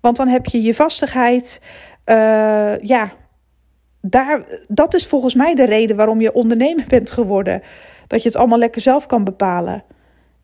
Want 0.00 0.16
dan 0.16 0.28
heb 0.28 0.46
je 0.46 0.62
je 0.62 0.74
vastigheid. 0.74 1.60
Uh, 2.06 2.78
ja, 2.78 3.12
daar, 4.00 4.44
dat 4.68 4.94
is 4.94 5.06
volgens 5.06 5.34
mij 5.34 5.54
de 5.54 5.64
reden 5.64 5.96
waarom 5.96 6.20
je 6.20 6.32
ondernemer 6.32 6.84
bent 6.88 7.10
geworden. 7.10 7.62
Dat 8.06 8.22
je 8.22 8.28
het 8.28 8.38
allemaal 8.38 8.58
lekker 8.58 8.82
zelf 8.82 9.06
kan 9.06 9.24
bepalen. 9.24 9.82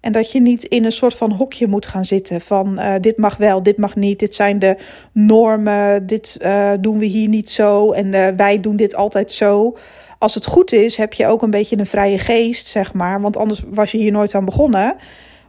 En 0.00 0.12
dat 0.12 0.32
je 0.32 0.40
niet 0.40 0.64
in 0.64 0.84
een 0.84 0.92
soort 0.92 1.14
van 1.14 1.32
hokje 1.32 1.66
moet 1.66 1.86
gaan 1.86 2.04
zitten 2.04 2.40
van 2.40 2.78
uh, 2.78 2.94
dit 3.00 3.16
mag 3.16 3.36
wel, 3.36 3.62
dit 3.62 3.76
mag 3.76 3.96
niet, 3.96 4.18
dit 4.18 4.34
zijn 4.34 4.58
de 4.58 4.76
normen, 5.12 6.06
dit 6.06 6.38
uh, 6.42 6.72
doen 6.80 6.98
we 6.98 7.04
hier 7.04 7.28
niet 7.28 7.50
zo 7.50 7.92
en 7.92 8.06
uh, 8.06 8.28
wij 8.36 8.60
doen 8.60 8.76
dit 8.76 8.94
altijd 8.94 9.32
zo. 9.32 9.76
Als 10.18 10.34
het 10.34 10.46
goed 10.46 10.72
is, 10.72 10.96
heb 10.96 11.12
je 11.12 11.26
ook 11.26 11.42
een 11.42 11.50
beetje 11.50 11.78
een 11.78 11.86
vrije 11.86 12.18
geest, 12.18 12.66
zeg 12.66 12.94
maar, 12.94 13.20
want 13.20 13.36
anders 13.36 13.62
was 13.68 13.92
je 13.92 13.98
hier 13.98 14.12
nooit 14.12 14.34
aan 14.34 14.44
begonnen, 14.44 14.96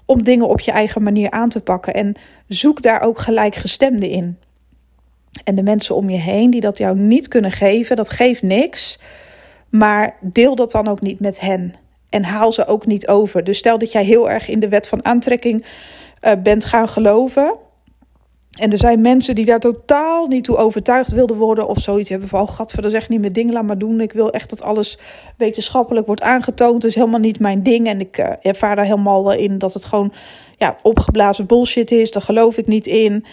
om 0.05 0.23
dingen 0.23 0.47
op 0.47 0.59
je 0.59 0.71
eigen 0.71 1.03
manier 1.03 1.31
aan 1.31 1.49
te 1.49 1.61
pakken. 1.61 1.93
En 1.93 2.15
zoek 2.47 2.81
daar 2.81 3.01
ook 3.01 3.19
gelijkgestemden 3.19 4.09
in. 4.09 4.37
En 5.43 5.55
de 5.55 5.63
mensen 5.63 5.95
om 5.95 6.09
je 6.09 6.17
heen 6.17 6.49
die 6.49 6.61
dat 6.61 6.77
jou 6.77 6.97
niet 6.97 7.27
kunnen 7.27 7.51
geven, 7.51 7.95
dat 7.95 8.09
geeft 8.09 8.41
niks. 8.41 8.99
Maar 9.69 10.15
deel 10.21 10.55
dat 10.55 10.71
dan 10.71 10.87
ook 10.87 11.01
niet 11.01 11.19
met 11.19 11.39
hen. 11.39 11.73
En 12.09 12.23
haal 12.23 12.51
ze 12.51 12.67
ook 12.67 12.85
niet 12.85 13.07
over. 13.07 13.43
Dus 13.43 13.57
stel 13.57 13.77
dat 13.77 13.91
jij 13.91 14.03
heel 14.03 14.29
erg 14.29 14.49
in 14.49 14.59
de 14.59 14.69
wet 14.69 14.87
van 14.87 15.05
aantrekking 15.05 15.65
uh, 16.21 16.31
bent 16.43 16.65
gaan 16.65 16.87
geloven. 16.87 17.55
En 18.57 18.71
er 18.71 18.77
zijn 18.77 19.01
mensen 19.01 19.35
die 19.35 19.45
daar 19.45 19.59
totaal 19.59 20.27
niet 20.27 20.43
toe 20.43 20.57
overtuigd 20.57 21.11
wilden 21.11 21.37
worden. 21.37 21.67
Of 21.67 21.77
zoiets 21.77 22.09
hebben 22.09 22.27
van, 22.27 22.41
oh 22.41 22.49
gat, 22.49 22.73
dat 22.75 22.85
is 22.85 22.93
echt 22.93 23.09
niet 23.09 23.21
mijn 23.21 23.33
ding, 23.33 23.51
laat 23.51 23.63
maar 23.63 23.77
doen. 23.77 24.01
Ik 24.01 24.13
wil 24.13 24.31
echt 24.31 24.49
dat 24.49 24.61
alles 24.61 24.99
wetenschappelijk 25.37 26.05
wordt 26.05 26.21
aangetoond. 26.21 26.81
Dat 26.81 26.89
is 26.89 26.95
helemaal 26.95 27.19
niet 27.19 27.39
mijn 27.39 27.63
ding. 27.63 27.87
En 27.87 27.99
ik 27.99 28.17
uh, 28.17 28.31
ervaar 28.41 28.75
daar 28.75 28.85
helemaal 28.85 29.33
in 29.33 29.57
dat 29.57 29.73
het 29.73 29.85
gewoon 29.85 30.13
ja, 30.57 30.77
opgeblazen 30.81 31.45
bullshit 31.45 31.91
is. 31.91 32.11
Daar 32.11 32.21
geloof 32.21 32.57
ik 32.57 32.67
niet 32.67 32.87
in. 32.87 33.25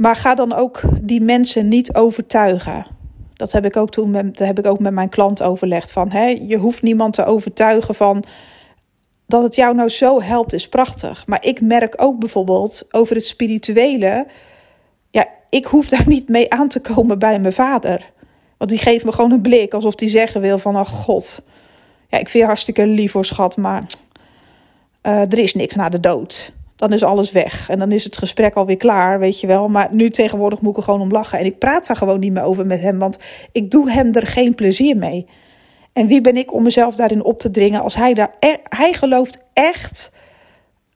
Maar 0.00 0.16
ga 0.16 0.34
dan 0.34 0.52
ook 0.52 0.80
die 1.02 1.20
mensen 1.20 1.68
niet 1.68 1.94
overtuigen. 1.94 2.86
Dat 3.34 3.52
heb 3.52 3.64
ik 3.64 3.76
ook 3.76 3.90
toen 3.90 4.10
met, 4.10 4.38
heb 4.38 4.58
ik 4.58 4.66
ook 4.66 4.78
met 4.78 4.92
mijn 4.92 5.08
klant 5.08 5.42
overlegd. 5.42 5.92
Van, 5.92 6.10
hè, 6.10 6.26
je 6.26 6.56
hoeft 6.56 6.82
niemand 6.82 7.14
te 7.14 7.24
overtuigen 7.24 7.94
van 7.94 8.24
dat 9.26 9.42
het 9.42 9.54
jou 9.54 9.74
nou 9.74 9.88
zo 9.88 10.22
helpt, 10.22 10.52
is 10.52 10.68
prachtig. 10.68 11.26
Maar 11.26 11.44
ik 11.44 11.60
merk 11.60 11.94
ook 11.96 12.18
bijvoorbeeld 12.18 12.86
over 12.90 13.14
het 13.14 13.24
spirituele. 13.24 14.26
Ja, 15.10 15.26
ik 15.50 15.64
hoef 15.64 15.88
daar 15.88 16.08
niet 16.08 16.28
mee 16.28 16.52
aan 16.52 16.68
te 16.68 16.80
komen 16.80 17.18
bij 17.18 17.40
mijn 17.40 17.52
vader. 17.52 18.10
Want 18.56 18.70
die 18.70 18.78
geeft 18.78 19.04
me 19.04 19.12
gewoon 19.12 19.30
een 19.30 19.40
blik 19.40 19.74
alsof 19.74 19.94
die 19.94 20.08
zeggen 20.08 20.40
wil 20.40 20.58
van, 20.58 20.76
oh 20.76 20.86
god. 20.86 21.42
Ja, 22.08 22.18
ik 22.18 22.28
vind 22.28 22.42
je 22.42 22.48
hartstikke 22.48 22.86
lief 22.86 23.10
voor 23.10 23.24
schat, 23.24 23.56
maar 23.56 23.82
uh, 25.02 25.20
er 25.20 25.38
is 25.38 25.54
niks 25.54 25.74
na 25.74 25.88
de 25.88 26.00
dood 26.00 26.52
dan 26.80 26.92
is 26.92 27.04
alles 27.04 27.32
weg. 27.32 27.68
En 27.68 27.78
dan 27.78 27.92
is 27.92 28.04
het 28.04 28.18
gesprek 28.18 28.54
alweer 28.54 28.76
klaar, 28.76 29.18
weet 29.18 29.40
je 29.40 29.46
wel. 29.46 29.68
Maar 29.68 29.88
nu 29.90 30.10
tegenwoordig 30.10 30.60
moet 30.60 30.70
ik 30.70 30.76
er 30.76 30.82
gewoon 30.82 31.00
om 31.00 31.10
lachen. 31.10 31.38
En 31.38 31.44
ik 31.44 31.58
praat 31.58 31.86
daar 31.86 31.96
gewoon 31.96 32.20
niet 32.20 32.32
meer 32.32 32.42
over 32.42 32.66
met 32.66 32.80
hem, 32.80 32.98
want 32.98 33.18
ik 33.52 33.70
doe 33.70 33.90
hem 33.90 34.12
er 34.12 34.26
geen 34.26 34.54
plezier 34.54 34.96
mee. 34.96 35.26
En 35.92 36.06
wie 36.06 36.20
ben 36.20 36.36
ik 36.36 36.52
om 36.52 36.62
mezelf 36.62 36.94
daarin 36.94 37.24
op 37.24 37.38
te 37.38 37.50
dringen 37.50 37.82
als 37.82 37.94
hij 37.94 38.14
daar... 38.14 38.34
Hij 38.62 38.92
gelooft 38.92 39.46
echt, 39.52 40.12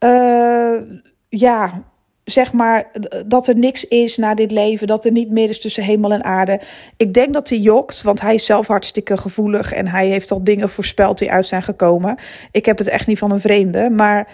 uh, 0.05 0.81
ja, 1.29 1.83
zeg 2.25 2.53
maar, 2.53 2.91
dat 3.27 3.47
er 3.47 3.57
niks 3.57 3.85
is 3.85 4.17
na 4.17 4.35
dit 4.35 4.51
leven. 4.51 4.87
Dat 4.87 5.05
er 5.05 5.13
niet 5.13 5.31
meer 5.31 5.49
is 5.49 5.61
tussen 5.61 5.83
hemel 5.83 6.13
en 6.13 6.25
aarde. 6.25 6.61
Ik 6.97 7.15
denk 7.15 7.35
dat 7.35 7.49
hij 7.49 7.59
jokt, 7.59 8.03
want 8.03 8.21
hij 8.21 8.35
is 8.35 8.47
zelf 8.47 8.67
hartstikke 8.67 9.17
gevoelig. 9.17 9.73
En 9.73 9.89
hij 9.89 10.09
heeft 10.09 10.31
al 10.31 10.45
dingen 10.45 10.69
voorspeld 10.69 11.19
die 11.19 11.33
uit 11.33 11.47
zijn 11.47 11.63
gekomen. 11.63 12.19
Ik 12.51 12.67
heb 12.67 12.79
het 12.79 12.89
echt 12.89 13.07
niet 13.07 13.19
van 13.19 13.31
een 13.31 13.41
vreemde, 13.41 13.91
maar 13.91 14.29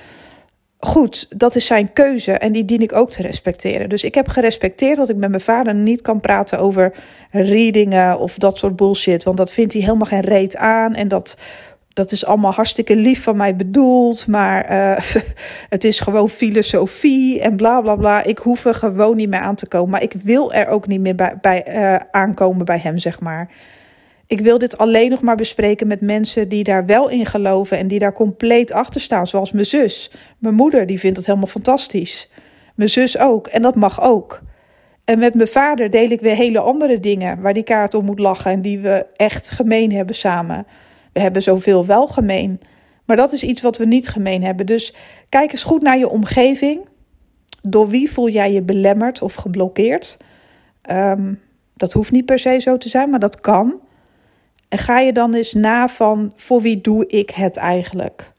goed, 0.80 1.38
dat 1.40 1.54
is 1.54 1.66
zijn 1.66 1.92
keuze 1.92 2.32
en 2.32 2.52
die 2.52 2.64
dien 2.64 2.82
ik 2.82 2.92
ook 2.92 3.10
te 3.10 3.22
respecteren. 3.22 3.88
Dus 3.88 4.04
ik 4.04 4.14
heb 4.14 4.28
gerespecteerd 4.28 4.96
dat 4.96 5.08
ik 5.08 5.16
met 5.16 5.30
mijn 5.30 5.42
vader 5.42 5.74
niet 5.74 6.02
kan 6.02 6.20
praten 6.20 6.58
over 6.58 6.94
readingen 7.30 8.18
of 8.18 8.36
dat 8.36 8.58
soort 8.58 8.76
bullshit. 8.76 9.24
Want 9.24 9.36
dat 9.36 9.52
vindt 9.52 9.72
hij 9.72 9.82
helemaal 9.82 10.06
geen 10.06 10.20
reet 10.20 10.56
aan. 10.56 10.94
En 10.94 11.08
dat, 11.08 11.36
dat 11.88 12.12
is 12.12 12.26
allemaal 12.26 12.52
hartstikke 12.52 12.96
lief 12.96 13.22
van 13.22 13.36
mij 13.36 13.56
bedoeld. 13.56 14.26
Maar 14.26 14.70
uh, 14.70 14.98
het 15.68 15.84
is 15.84 16.00
gewoon 16.00 16.28
filosofie 16.28 17.40
en 17.40 17.56
bla 17.56 17.80
bla 17.80 17.96
bla. 17.96 18.22
Ik 18.22 18.38
hoef 18.38 18.64
er 18.64 18.74
gewoon 18.74 19.16
niet 19.16 19.30
meer 19.30 19.40
aan 19.40 19.54
te 19.54 19.68
komen. 19.68 19.90
Maar 19.90 20.02
ik 20.02 20.14
wil 20.22 20.52
er 20.52 20.66
ook 20.66 20.86
niet 20.86 21.00
meer 21.00 21.14
bij, 21.14 21.38
bij 21.40 21.64
uh, 21.68 21.96
aankomen 22.10 22.64
bij 22.64 22.78
hem, 22.78 22.98
zeg 22.98 23.20
maar. 23.20 23.50
Ik 24.30 24.40
wil 24.40 24.58
dit 24.58 24.78
alleen 24.78 25.10
nog 25.10 25.22
maar 25.22 25.36
bespreken 25.36 25.86
met 25.86 26.00
mensen 26.00 26.48
die 26.48 26.64
daar 26.64 26.86
wel 26.86 27.08
in 27.08 27.26
geloven 27.26 27.78
en 27.78 27.88
die 27.88 27.98
daar 27.98 28.12
compleet 28.12 28.72
achter 28.72 29.00
staan, 29.00 29.26
zoals 29.26 29.52
mijn 29.52 29.66
zus. 29.66 30.10
Mijn 30.38 30.54
moeder, 30.54 30.86
die 30.86 30.98
vindt 30.98 31.16
het 31.16 31.26
helemaal 31.26 31.48
fantastisch. 31.48 32.30
Mijn 32.74 32.88
zus 32.88 33.18
ook, 33.18 33.46
en 33.46 33.62
dat 33.62 33.74
mag 33.74 34.02
ook. 34.02 34.42
En 35.04 35.18
met 35.18 35.34
mijn 35.34 35.48
vader 35.48 35.90
deel 35.90 36.10
ik 36.10 36.20
weer 36.20 36.34
hele 36.34 36.60
andere 36.60 37.00
dingen 37.00 37.40
waar 37.40 37.52
die 37.52 37.62
kaart 37.62 37.94
om 37.94 38.04
moet 38.04 38.18
lachen 38.18 38.50
en 38.50 38.62
die 38.62 38.78
we 38.78 39.06
echt 39.16 39.50
gemeen 39.50 39.92
hebben 39.92 40.14
samen. 40.14 40.66
We 41.12 41.20
hebben 41.20 41.42
zoveel 41.42 41.86
wel 41.86 42.06
gemeen, 42.06 42.60
maar 43.04 43.16
dat 43.16 43.32
is 43.32 43.42
iets 43.42 43.62
wat 43.62 43.76
we 43.76 43.84
niet 43.84 44.08
gemeen 44.08 44.44
hebben. 44.44 44.66
Dus 44.66 44.94
kijk 45.28 45.52
eens 45.52 45.62
goed 45.62 45.82
naar 45.82 45.98
je 45.98 46.08
omgeving. 46.08 46.88
Door 47.62 47.88
wie 47.88 48.10
voel 48.10 48.28
jij 48.28 48.52
je 48.52 48.62
belemmerd 48.62 49.22
of 49.22 49.34
geblokkeerd? 49.34 50.16
Um, 50.90 51.40
dat 51.76 51.92
hoeft 51.92 52.10
niet 52.10 52.24
per 52.24 52.38
se 52.38 52.58
zo 52.58 52.76
te 52.76 52.88
zijn, 52.88 53.10
maar 53.10 53.20
dat 53.20 53.40
kan. 53.40 53.88
En 54.70 54.78
ga 54.78 54.98
je 54.98 55.12
dan 55.12 55.34
eens 55.34 55.52
na 55.52 55.88
van 55.88 56.32
voor 56.36 56.60
wie 56.60 56.80
doe 56.80 57.06
ik 57.06 57.30
het 57.30 57.56
eigenlijk? 57.56 58.32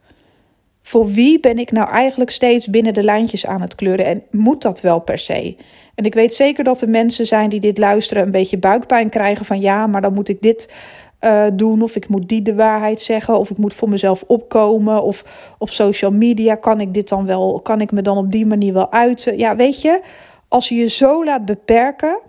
Voor 0.82 1.08
wie 1.08 1.40
ben 1.40 1.58
ik 1.58 1.72
nou 1.72 1.90
eigenlijk 1.90 2.30
steeds 2.30 2.68
binnen 2.68 2.94
de 2.94 3.04
lijntjes 3.04 3.46
aan 3.46 3.62
het 3.62 3.76
kleuren? 3.76 4.06
En 4.06 4.24
moet 4.32 4.62
dat 4.62 4.82
wel 4.82 5.00
per 5.00 5.18
se? 5.18 5.56
En 5.96 6.06
ik 6.06 6.14
weet 6.14 6.34
zeker 6.34 6.64
dat 6.64 6.82
er 6.82 6.90
mensen 6.90 7.28
zijn 7.28 7.50
die 7.50 7.60
dit 7.60 7.78
luisteren 7.78 8.24
een 8.24 8.32
beetje 8.32 8.58
buikpijn 8.58 9.10
krijgen 9.10 9.46
van 9.46 9.60
ja, 9.60 9.88
maar 9.88 10.02
dan 10.02 10.14
moet 10.14 10.30
ik 10.30 10.42
dit 10.42 10.74
uh, 11.22 11.46
doen 11.54 11.82
of 11.82 11.96
ik 11.96 12.08
moet 12.08 12.30
die 12.30 12.42
de 12.42 12.56
waarheid 12.56 13.02
zeggen 13.02 13.38
of 13.38 13.50
ik 13.50 13.58
moet 13.58 13.74
voor 13.74 13.90
mezelf 13.90 14.24
opkomen 14.28 15.04
of 15.04 15.24
op 15.58 15.70
social 15.70 16.12
media 16.12 16.56
kan 16.56 16.82
ik 16.82 16.94
dit 16.94 17.10
dan 17.10 17.26
wel, 17.26 17.60
kan 17.64 17.82
ik 17.82 17.92
me 17.92 18.02
dan 18.02 18.18
op 18.18 18.32
die 18.32 18.46
manier 18.46 18.74
wel 18.74 18.92
uiten? 18.92 19.38
Ja, 19.38 19.56
weet 19.56 19.82
je, 19.82 20.02
als 20.48 20.70
je 20.70 20.76
je 20.76 20.90
zo 20.90 21.24
laat 21.26 21.46
beperken 21.46 22.20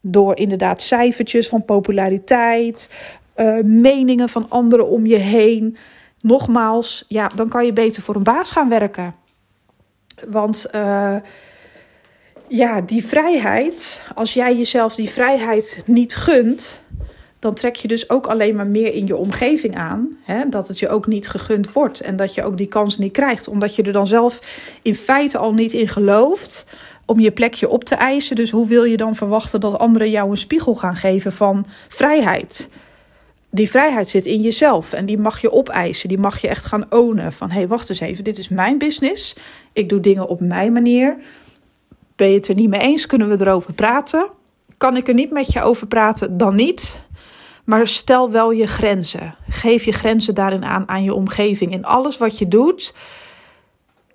door 0.00 0.38
inderdaad 0.38 0.82
cijfertjes 0.82 1.48
van 1.48 1.64
populariteit, 1.64 2.90
uh, 3.36 3.62
meningen 3.64 4.28
van 4.28 4.46
anderen 4.48 4.88
om 4.88 5.06
je 5.06 5.16
heen. 5.16 5.76
Nogmaals, 6.20 7.04
ja, 7.08 7.30
dan 7.34 7.48
kan 7.48 7.64
je 7.64 7.72
beter 7.72 8.02
voor 8.02 8.14
een 8.14 8.22
baas 8.22 8.50
gaan 8.50 8.68
werken. 8.68 9.14
Want 10.28 10.66
uh, 10.74 11.16
ja, 12.48 12.80
die 12.80 13.06
vrijheid, 13.06 14.02
als 14.14 14.34
jij 14.34 14.56
jezelf 14.56 14.94
die 14.94 15.10
vrijheid 15.10 15.82
niet 15.86 16.16
gunt, 16.16 16.80
dan 17.38 17.54
trek 17.54 17.76
je 17.76 17.88
dus 17.88 18.10
ook 18.10 18.26
alleen 18.26 18.56
maar 18.56 18.66
meer 18.66 18.94
in 18.94 19.06
je 19.06 19.16
omgeving 19.16 19.76
aan. 19.76 20.18
Hè? 20.24 20.48
Dat 20.48 20.68
het 20.68 20.78
je 20.78 20.88
ook 20.88 21.06
niet 21.06 21.28
gegund 21.28 21.72
wordt 21.72 22.00
en 22.00 22.16
dat 22.16 22.34
je 22.34 22.42
ook 22.42 22.56
die 22.56 22.66
kans 22.66 22.98
niet 22.98 23.12
krijgt, 23.12 23.48
omdat 23.48 23.74
je 23.74 23.82
er 23.82 23.92
dan 23.92 24.06
zelf 24.06 24.40
in 24.82 24.94
feite 24.94 25.38
al 25.38 25.54
niet 25.54 25.72
in 25.72 25.88
gelooft 25.88 26.66
om 27.04 27.20
je 27.20 27.30
plekje 27.30 27.68
op 27.68 27.84
te 27.84 27.94
eisen. 27.94 28.36
Dus 28.36 28.50
hoe 28.50 28.66
wil 28.66 28.84
je 28.84 28.96
dan 28.96 29.16
verwachten 29.16 29.60
dat 29.60 29.78
anderen 29.78 30.10
jou 30.10 30.30
een 30.30 30.36
spiegel 30.36 30.74
gaan 30.74 30.96
geven 30.96 31.32
van 31.32 31.66
vrijheid? 31.88 32.68
Die 33.56 33.70
vrijheid 33.70 34.08
zit 34.08 34.26
in 34.26 34.40
jezelf 34.40 34.92
en 34.92 35.06
die 35.06 35.18
mag 35.18 35.40
je 35.40 35.52
opeisen. 35.52 36.08
Die 36.08 36.18
mag 36.18 36.40
je 36.40 36.48
echt 36.48 36.64
gaan 36.64 36.86
ownen. 36.90 37.32
Van 37.32 37.50
hé, 37.50 37.56
hey, 37.56 37.68
wacht 37.68 37.88
eens 37.88 38.00
even, 38.00 38.24
dit 38.24 38.38
is 38.38 38.48
mijn 38.48 38.78
business. 38.78 39.36
Ik 39.72 39.88
doe 39.88 40.00
dingen 40.00 40.28
op 40.28 40.40
mijn 40.40 40.72
manier. 40.72 41.16
Ben 42.16 42.28
je 42.28 42.34
het 42.34 42.48
er 42.48 42.54
niet 42.54 42.68
mee 42.68 42.80
eens? 42.80 43.06
Kunnen 43.06 43.28
we 43.28 43.40
erover 43.40 43.72
praten? 43.72 44.28
Kan 44.76 44.96
ik 44.96 45.08
er 45.08 45.14
niet 45.14 45.30
met 45.30 45.52
je 45.52 45.62
over 45.62 45.86
praten? 45.86 46.36
Dan 46.36 46.54
niet. 46.54 47.04
Maar 47.64 47.86
stel 47.86 48.30
wel 48.30 48.50
je 48.50 48.66
grenzen. 48.66 49.34
Geef 49.48 49.84
je 49.84 49.92
grenzen 49.92 50.34
daarin 50.34 50.64
aan 50.64 50.88
aan 50.88 51.02
je 51.02 51.14
omgeving. 51.14 51.72
In 51.72 51.84
alles 51.84 52.18
wat 52.18 52.38
je 52.38 52.48
doet, 52.48 52.94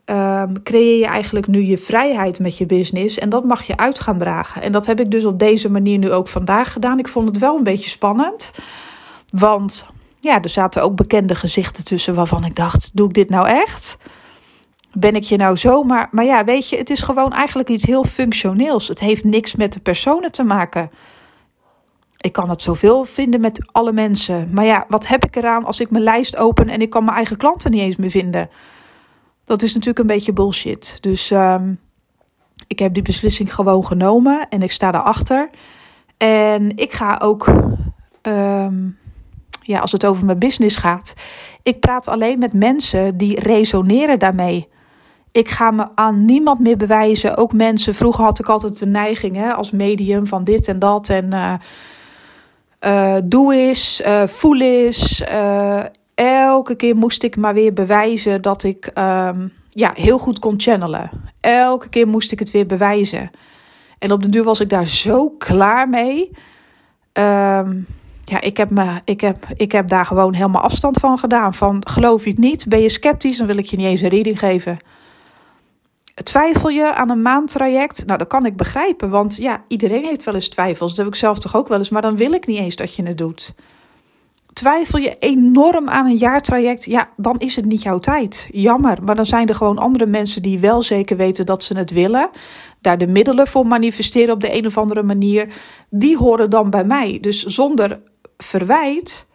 um, 0.05 0.63
creëer 0.63 0.99
je 0.99 1.05
eigenlijk 1.05 1.47
nu 1.47 1.61
je 1.61 1.77
vrijheid 1.77 2.39
met 2.39 2.57
je 2.57 2.65
business. 2.65 3.17
En 3.17 3.29
dat 3.29 3.43
mag 3.43 3.63
je 3.63 3.77
uit 3.77 3.99
gaan 3.99 4.17
dragen. 4.17 4.61
En 4.61 4.71
dat 4.71 4.85
heb 4.85 4.99
ik 4.99 5.11
dus 5.11 5.25
op 5.25 5.39
deze 5.39 5.69
manier 5.69 5.97
nu 5.97 6.11
ook 6.11 6.27
vandaag 6.27 6.71
gedaan. 6.71 6.99
Ik 6.99 7.07
vond 7.07 7.27
het 7.27 7.37
wel 7.37 7.57
een 7.57 7.63
beetje 7.63 7.89
spannend. 7.89 8.51
Want 9.31 9.87
ja, 10.19 10.41
er 10.41 10.49
zaten 10.49 10.83
ook 10.83 10.95
bekende 10.95 11.35
gezichten 11.35 11.85
tussen 11.85 12.15
waarvan 12.15 12.45
ik 12.45 12.55
dacht: 12.55 12.89
doe 12.93 13.07
ik 13.07 13.13
dit 13.13 13.29
nou 13.29 13.47
echt? 13.47 13.97
Ben 14.93 15.15
ik 15.15 15.23
je 15.23 15.37
nou 15.37 15.55
zo? 15.55 15.83
Maar, 15.83 16.07
maar 16.11 16.25
ja, 16.25 16.43
weet 16.43 16.69
je, 16.69 16.77
het 16.77 16.89
is 16.89 17.01
gewoon 17.01 17.33
eigenlijk 17.33 17.69
iets 17.69 17.85
heel 17.85 18.03
functioneels. 18.03 18.87
Het 18.87 18.99
heeft 18.99 19.23
niks 19.23 19.55
met 19.55 19.73
de 19.73 19.79
personen 19.79 20.31
te 20.31 20.43
maken. 20.43 20.89
Ik 22.17 22.33
kan 22.33 22.49
het 22.49 22.61
zoveel 22.61 23.03
vinden 23.03 23.41
met 23.41 23.69
alle 23.71 23.91
mensen. 23.91 24.49
Maar 24.51 24.65
ja, 24.65 24.85
wat 24.87 25.07
heb 25.07 25.25
ik 25.25 25.35
eraan 25.35 25.65
als 25.65 25.79
ik 25.79 25.91
mijn 25.91 26.03
lijst 26.03 26.37
open 26.37 26.69
en 26.69 26.81
ik 26.81 26.89
kan 26.89 27.03
mijn 27.03 27.15
eigen 27.15 27.37
klanten 27.37 27.71
niet 27.71 27.81
eens 27.81 27.95
meer 27.95 28.09
vinden? 28.09 28.49
Dat 29.45 29.61
is 29.61 29.73
natuurlijk 29.73 29.99
een 29.99 30.15
beetje 30.15 30.33
bullshit. 30.33 30.97
Dus 31.01 31.31
um, 31.31 31.79
ik 32.67 32.79
heb 32.79 32.93
die 32.93 33.03
beslissing 33.03 33.55
gewoon 33.55 33.85
genomen 33.85 34.49
en 34.49 34.61
ik 34.61 34.71
sta 34.71 34.91
daarachter. 34.91 35.49
En 36.17 36.77
ik 36.77 36.93
ga 36.93 37.19
ook, 37.23 37.47
um, 38.21 38.97
ja, 39.71 39.79
als 39.79 39.91
het 39.91 40.05
over 40.05 40.25
mijn 40.25 40.39
business 40.39 40.75
gaat, 40.77 41.13
ik 41.63 41.79
praat 41.79 42.07
alleen 42.07 42.39
met 42.39 42.53
mensen 42.53 43.17
die 43.17 43.39
resoneren 43.39 44.19
daarmee. 44.19 44.67
Ik 45.31 45.49
ga 45.49 45.71
me 45.71 45.87
aan 45.95 46.25
niemand 46.25 46.59
meer 46.59 46.77
bewijzen. 46.77 47.37
Ook 47.37 47.53
mensen, 47.53 47.95
vroeger 47.95 48.23
had 48.23 48.39
ik 48.39 48.49
altijd 48.49 48.79
de 48.79 48.87
neiging 48.87 49.35
hè, 49.35 49.53
als 49.53 49.71
medium 49.71 50.27
van 50.27 50.43
dit 50.43 50.67
en 50.67 50.79
dat. 50.79 51.09
En 51.09 51.33
uh, 51.33 51.53
uh, 52.85 53.17
doe 53.23 53.55
eens, 53.55 54.01
uh, 54.05 54.27
voel 54.27 54.61
eens. 54.61 55.23
elke 56.15 56.75
keer 56.75 56.95
moest 56.95 57.23
ik 57.23 57.37
maar 57.37 57.53
weer 57.53 57.73
bewijzen 57.73 58.41
dat 58.41 58.63
ik 58.63 58.91
um, 58.97 59.53
ja, 59.69 59.91
heel 59.93 60.17
goed 60.17 60.39
kon 60.39 60.53
channelen. 60.57 61.09
Elke 61.39 61.89
keer 61.89 62.07
moest 62.07 62.31
ik 62.31 62.39
het 62.39 62.51
weer 62.51 62.65
bewijzen. 62.65 63.31
En 63.99 64.11
op 64.11 64.23
de 64.23 64.29
duur 64.29 64.43
was 64.43 64.59
ik 64.59 64.69
daar 64.69 64.87
zo 64.87 65.29
klaar 65.29 65.89
mee. 65.89 66.31
Um, 67.13 67.87
ja, 68.31 68.41
ik 68.41 68.57
heb, 68.57 68.69
me, 68.69 69.01
ik, 69.05 69.21
heb, 69.21 69.45
ik 69.55 69.71
heb 69.71 69.87
daar 69.87 70.05
gewoon 70.05 70.33
helemaal 70.33 70.61
afstand 70.61 70.97
van 70.97 71.17
gedaan. 71.17 71.53
Van 71.53 71.87
geloof 71.87 72.23
je 72.23 72.29
het 72.29 72.39
niet, 72.39 72.67
ben 72.67 72.81
je 72.81 72.89
sceptisch, 72.89 73.37
dan 73.37 73.47
wil 73.47 73.57
ik 73.57 73.65
je 73.65 73.77
niet 73.77 73.85
eens 73.85 74.01
een 74.01 74.09
reading 74.09 74.39
geven. 74.39 74.77
Twijfel 76.23 76.69
je 76.69 76.93
aan 76.93 77.09
een 77.09 77.21
maandtraject? 77.21 78.05
Nou, 78.05 78.17
dat 78.17 78.27
kan 78.27 78.45
ik 78.45 78.55
begrijpen, 78.57 79.09
want 79.09 79.35
ja, 79.35 79.63
iedereen 79.67 80.03
heeft 80.03 80.23
wel 80.23 80.33
eens 80.33 80.49
twijfels. 80.49 80.89
Dat 80.89 80.97
heb 80.97 81.13
ik 81.13 81.19
zelf 81.19 81.39
toch 81.39 81.55
ook 81.55 81.67
wel 81.67 81.77
eens, 81.77 81.89
maar 81.89 82.01
dan 82.01 82.17
wil 82.17 82.31
ik 82.31 82.47
niet 82.47 82.59
eens 82.59 82.75
dat 82.75 82.95
je 82.95 83.03
het 83.03 83.17
doet. 83.17 83.53
Twijfel 84.53 84.99
je 84.99 85.15
enorm 85.19 85.89
aan 85.89 86.05
een 86.05 86.17
jaartraject? 86.17 86.85
Ja, 86.85 87.09
dan 87.17 87.39
is 87.39 87.55
het 87.55 87.65
niet 87.65 87.81
jouw 87.81 87.99
tijd. 87.99 88.47
Jammer, 88.51 89.03
maar 89.03 89.15
dan 89.15 89.25
zijn 89.25 89.47
er 89.47 89.55
gewoon 89.55 89.77
andere 89.77 90.05
mensen 90.05 90.41
die 90.41 90.59
wel 90.59 90.83
zeker 90.83 91.17
weten 91.17 91.45
dat 91.45 91.63
ze 91.63 91.77
het 91.77 91.91
willen. 91.91 92.29
Daar 92.81 92.97
de 92.97 93.07
middelen 93.07 93.47
voor 93.47 93.67
manifesteren 93.67 94.33
op 94.33 94.41
de 94.41 94.55
een 94.55 94.65
of 94.65 94.77
andere 94.77 95.03
manier. 95.03 95.53
Die 95.89 96.17
horen 96.17 96.49
dan 96.49 96.69
bij 96.69 96.83
mij. 96.83 97.17
Dus 97.21 97.43
zonder 97.43 97.99
verwijt. 98.43 99.27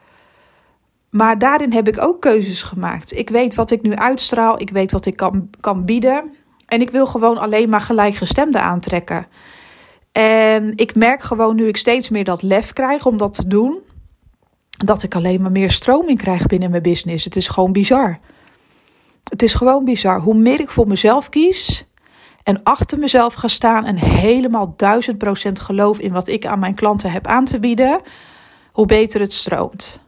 Maar 1.11 1.39
daarin 1.39 1.73
heb 1.73 1.89
ik 1.89 2.03
ook 2.03 2.21
keuzes 2.21 2.63
gemaakt. 2.63 3.19
Ik 3.19 3.31
weet 3.31 3.55
wat 3.55 3.71
ik 3.71 3.83
nu 3.83 3.95
uitstraal. 3.95 4.61
Ik 4.61 4.71
weet 4.71 4.93
wat 4.93 5.07
ik 5.07 5.17
kan, 5.17 5.51
kan 5.61 5.85
bieden. 5.85 6.35
En 6.67 6.81
ik 6.81 6.91
wil 6.91 7.07
gewoon 7.07 7.39
alleen 7.39 7.69
maar 7.69 7.81
gelijkgestemden 7.81 8.63
aantrekken. 8.63 9.27
En 10.13 10.73
ik 10.77 10.95
merk 10.95 11.23
gewoon 11.23 11.57
nu 11.57 11.69
ik 11.69 11.77
steeds 11.77 12.09
meer 12.09 12.25
dat 12.25 12.43
lef 12.43 12.73
krijg 12.73 13.07
om 13.07 13.17
dat 13.17 13.35
te 13.35 13.47
doen 13.47 13.79
dat 14.71 15.03
ik 15.03 15.15
alleen 15.15 15.43
maar 15.43 15.51
meer 15.51 15.71
stroming 15.71 16.19
krijg 16.19 16.47
binnen 16.47 16.71
mijn 16.71 16.83
business. 16.83 17.25
Het 17.25 17.37
is 17.37 17.49
gewoon 17.49 17.73
bizar. 17.73 18.19
Het 19.31 19.43
is 19.43 19.55
gewoon 19.55 19.85
bizar. 19.85 20.21
Hoe 20.21 20.35
meer 20.35 20.61
ik 20.61 20.71
voor 20.71 20.87
mezelf 20.87 21.29
kies 21.29 21.87
en 22.43 22.63
achter 22.63 22.99
mezelf 22.99 23.35
ga 23.35 23.49
staan 23.49 23.85
en 23.85 23.97
helemaal 23.97 24.75
duizend 24.77 25.19
procent 25.19 25.61
geloof 25.61 25.99
in 25.99 26.13
wat 26.13 26.29
ik 26.29 26.47
aan 26.47 26.59
mijn 26.59 26.75
klanten 26.75 27.11
heb 27.11 27.27
aan 27.27 27.45
te 27.45 27.59
bieden, 27.59 28.01
hoe 28.77 28.87
beter 28.87 29.21
het 29.21 29.33
stroomt. 29.33 30.01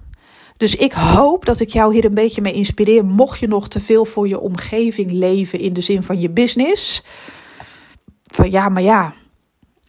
Dus 0.57 0.77
ik 0.77 0.93
hoop 0.93 1.45
dat 1.45 1.61
ik 1.61 1.71
jou 1.71 1.95
hier 1.95 2.05
een 2.05 2.15
beetje 2.15 2.41
mee 2.41 2.53
inspireer. 2.53 3.05
Mocht 3.05 3.39
je 3.39 3.49
nog 3.49 3.69
te 3.69 3.81
veel 3.81 4.05
voor 4.05 4.29
je 4.29 4.41
omgeving 4.41 5.11
leven 5.11 5.59
in 5.59 5.73
de 5.73 5.81
zin 5.81 6.03
van 6.03 6.21
je 6.21 6.31
business. 6.31 7.03
Van 8.23 8.51
ja, 8.51 8.69
maar 8.69 8.83
ja. 8.83 9.15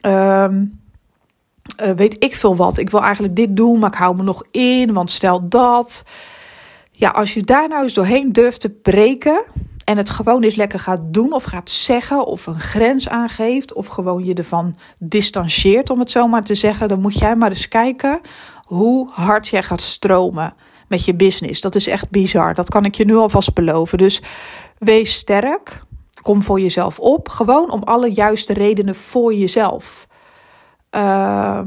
Um, 0.01 0.79
uh, 1.83 1.91
weet 1.91 2.23
ik 2.23 2.35
veel 2.35 2.55
wat. 2.55 2.77
Ik 2.77 2.89
wil 2.89 3.01
eigenlijk 3.01 3.35
dit 3.35 3.55
doen, 3.55 3.79
maar 3.79 3.89
ik 3.91 3.97
hou 3.97 4.15
me 4.15 4.23
nog 4.23 4.43
in, 4.51 4.93
want 4.93 5.11
stel 5.11 5.49
dat. 5.49 6.03
Ja, 6.91 7.09
als 7.09 7.33
je 7.33 7.41
daar 7.41 7.67
nou 7.67 7.83
eens 7.83 7.93
doorheen 7.93 8.31
durft 8.31 8.61
te 8.61 8.69
breken 8.69 9.43
en 9.83 9.97
het 9.97 10.09
gewoon 10.09 10.43
eens 10.43 10.55
lekker 10.55 10.79
gaat 10.79 11.01
doen 11.03 11.33
of 11.33 11.43
gaat 11.43 11.69
zeggen 11.69 12.25
of 12.25 12.47
een 12.47 12.59
grens 12.59 13.09
aangeeft 13.09 13.73
of 13.73 13.87
gewoon 13.87 14.25
je 14.25 14.33
ervan 14.33 14.75
distancieert 14.97 15.89
om 15.89 15.99
het 15.99 16.11
zo 16.11 16.27
maar 16.27 16.43
te 16.43 16.55
zeggen, 16.55 16.87
dan 16.87 17.01
moet 17.01 17.19
jij 17.19 17.35
maar 17.35 17.49
eens 17.49 17.67
kijken 17.67 18.21
hoe 18.69 19.09
hard 19.11 19.47
jij 19.47 19.63
gaat 19.63 19.81
stromen 19.81 20.53
met 20.87 21.05
je 21.05 21.15
business. 21.15 21.61
Dat 21.61 21.75
is 21.75 21.87
echt 21.87 22.09
bizar. 22.09 22.53
Dat 22.53 22.69
kan 22.69 22.85
ik 22.85 22.95
je 22.95 23.05
nu 23.05 23.15
alvast 23.15 23.53
beloven. 23.53 23.97
Dus 23.97 24.21
wees 24.77 25.13
sterk. 25.13 25.83
Kom 26.21 26.43
voor 26.43 26.59
jezelf 26.59 26.99
op. 26.99 27.29
Gewoon 27.29 27.71
om 27.71 27.83
alle 27.83 28.11
juiste 28.11 28.53
redenen 28.53 28.95
voor 28.95 29.33
jezelf. 29.33 30.07
Uh, 30.95 31.61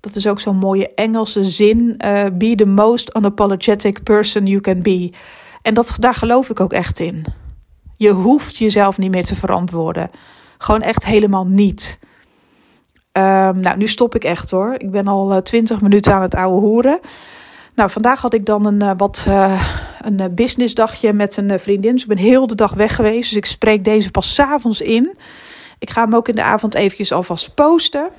dat 0.00 0.16
is 0.16 0.26
ook 0.26 0.40
zo'n 0.40 0.56
mooie 0.56 0.94
Engelse 0.94 1.44
zin. 1.44 2.00
Uh, 2.04 2.24
be 2.32 2.54
the 2.54 2.66
most 2.66 3.16
unapologetic 3.16 4.02
person 4.02 4.46
you 4.46 4.60
can 4.60 4.82
be. 4.82 5.12
En 5.62 5.74
dat, 5.74 5.96
daar 6.00 6.14
geloof 6.14 6.50
ik 6.50 6.60
ook 6.60 6.72
echt 6.72 7.00
in. 7.00 7.24
Je 7.96 8.10
hoeft 8.10 8.56
jezelf 8.56 8.98
niet 8.98 9.10
meer 9.10 9.24
te 9.24 9.34
verantwoorden. 9.34 10.10
Gewoon 10.58 10.82
echt 10.82 11.04
helemaal 11.04 11.46
niet. 11.46 11.98
Um, 13.12 13.60
nou, 13.60 13.76
nu 13.76 13.88
stop 13.88 14.14
ik 14.14 14.24
echt 14.24 14.50
hoor. 14.50 14.74
Ik 14.78 14.90
ben 14.90 15.08
al 15.08 15.32
uh, 15.32 15.36
twintig 15.36 15.80
minuten 15.80 16.14
aan 16.14 16.22
het 16.22 16.34
ouwe 16.34 16.60
hoeren. 16.60 17.00
Nou, 17.74 17.90
vandaag 17.90 18.20
had 18.20 18.34
ik 18.34 18.46
dan 18.46 18.66
een 18.66 18.82
uh, 18.82 18.90
wat 18.96 19.24
uh, 19.28 19.62
een 20.00 20.34
businessdagje 20.34 21.12
met 21.12 21.36
een 21.36 21.60
vriendin. 21.60 21.92
Dus 21.92 22.02
ik 22.02 22.08
ben 22.08 22.18
heel 22.18 22.46
de 22.46 22.54
dag 22.54 22.74
weg 22.74 22.94
geweest. 22.94 23.28
Dus 23.28 23.38
ik 23.38 23.46
spreek 23.46 23.84
deze 23.84 24.10
pas 24.10 24.34
s 24.34 24.38
avonds 24.38 24.80
in. 24.80 25.16
Ik 25.78 25.90
ga 25.90 26.02
hem 26.02 26.14
ook 26.14 26.28
in 26.28 26.34
de 26.34 26.42
avond 26.42 26.74
eventjes 26.74 27.12
alvast 27.12 27.54
posten 27.54 28.10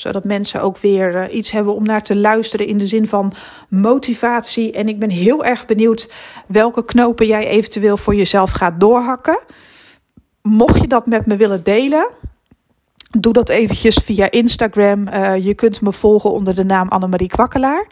zodat 0.00 0.24
mensen 0.24 0.62
ook 0.62 0.78
weer 0.78 1.16
eh, 1.16 1.36
iets 1.36 1.50
hebben 1.50 1.74
om 1.74 1.82
naar 1.82 2.02
te 2.02 2.16
luisteren 2.16 2.66
in 2.66 2.78
de 2.78 2.86
zin 2.86 3.06
van 3.06 3.32
motivatie. 3.68 4.72
En 4.72 4.88
ik 4.88 4.98
ben 4.98 5.10
heel 5.10 5.44
erg 5.44 5.66
benieuwd 5.66 6.10
welke 6.46 6.84
knopen 6.84 7.26
jij 7.26 7.46
eventueel 7.46 7.96
voor 7.96 8.14
jezelf 8.14 8.50
gaat 8.50 8.80
doorhakken. 8.80 9.38
Mocht 10.42 10.80
je 10.80 10.86
dat 10.86 11.06
met 11.06 11.26
me 11.26 11.36
willen 11.36 11.62
delen, 11.62 12.08
doe 13.08 13.32
dat 13.32 13.48
eventjes 13.48 13.96
via 13.96 14.30
Instagram. 14.30 15.08
Uh, 15.08 15.36
je 15.36 15.54
kunt 15.54 15.80
me 15.80 15.92
volgen 15.92 16.32
onder 16.32 16.54
de 16.54 16.64
naam 16.64 16.88
Annemarie 16.88 17.28
Kwakkelaar. 17.28 17.86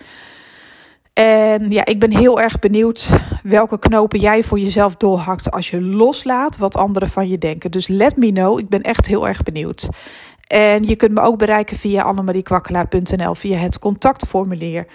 En 1.12 1.70
ja, 1.70 1.84
ik 1.84 2.00
ben 2.00 2.16
heel 2.16 2.40
erg 2.40 2.58
benieuwd 2.58 3.10
welke 3.42 3.78
knopen 3.78 4.18
jij 4.18 4.42
voor 4.42 4.58
jezelf 4.58 4.96
doorhakt 4.96 5.50
als 5.50 5.70
je 5.70 5.80
loslaat 5.80 6.56
wat 6.56 6.76
anderen 6.76 7.08
van 7.08 7.28
je 7.28 7.38
denken. 7.38 7.70
Dus 7.70 7.88
let 7.88 8.16
me 8.16 8.32
know. 8.32 8.58
Ik 8.58 8.68
ben 8.68 8.82
echt 8.82 9.06
heel 9.06 9.28
erg 9.28 9.42
benieuwd. 9.42 9.88
En 10.46 10.82
je 10.82 10.96
kunt 10.96 11.12
me 11.12 11.20
ook 11.20 11.38
bereiken 11.38 11.76
via 11.76 12.02
annemariekwakkelaar.nl, 12.02 13.34
via 13.34 13.56
het 13.58 13.78
contactformulier. 13.78 14.86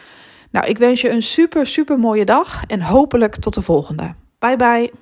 Nou, 0.51 0.67
ik 0.67 0.77
wens 0.77 1.01
je 1.01 1.09
een 1.09 1.21
super, 1.21 1.65
super 1.65 1.99
mooie 1.99 2.25
dag 2.25 2.63
en 2.67 2.81
hopelijk 2.81 3.35
tot 3.35 3.53
de 3.53 3.61
volgende. 3.61 4.13
Bye 4.39 4.55
bye. 4.55 5.00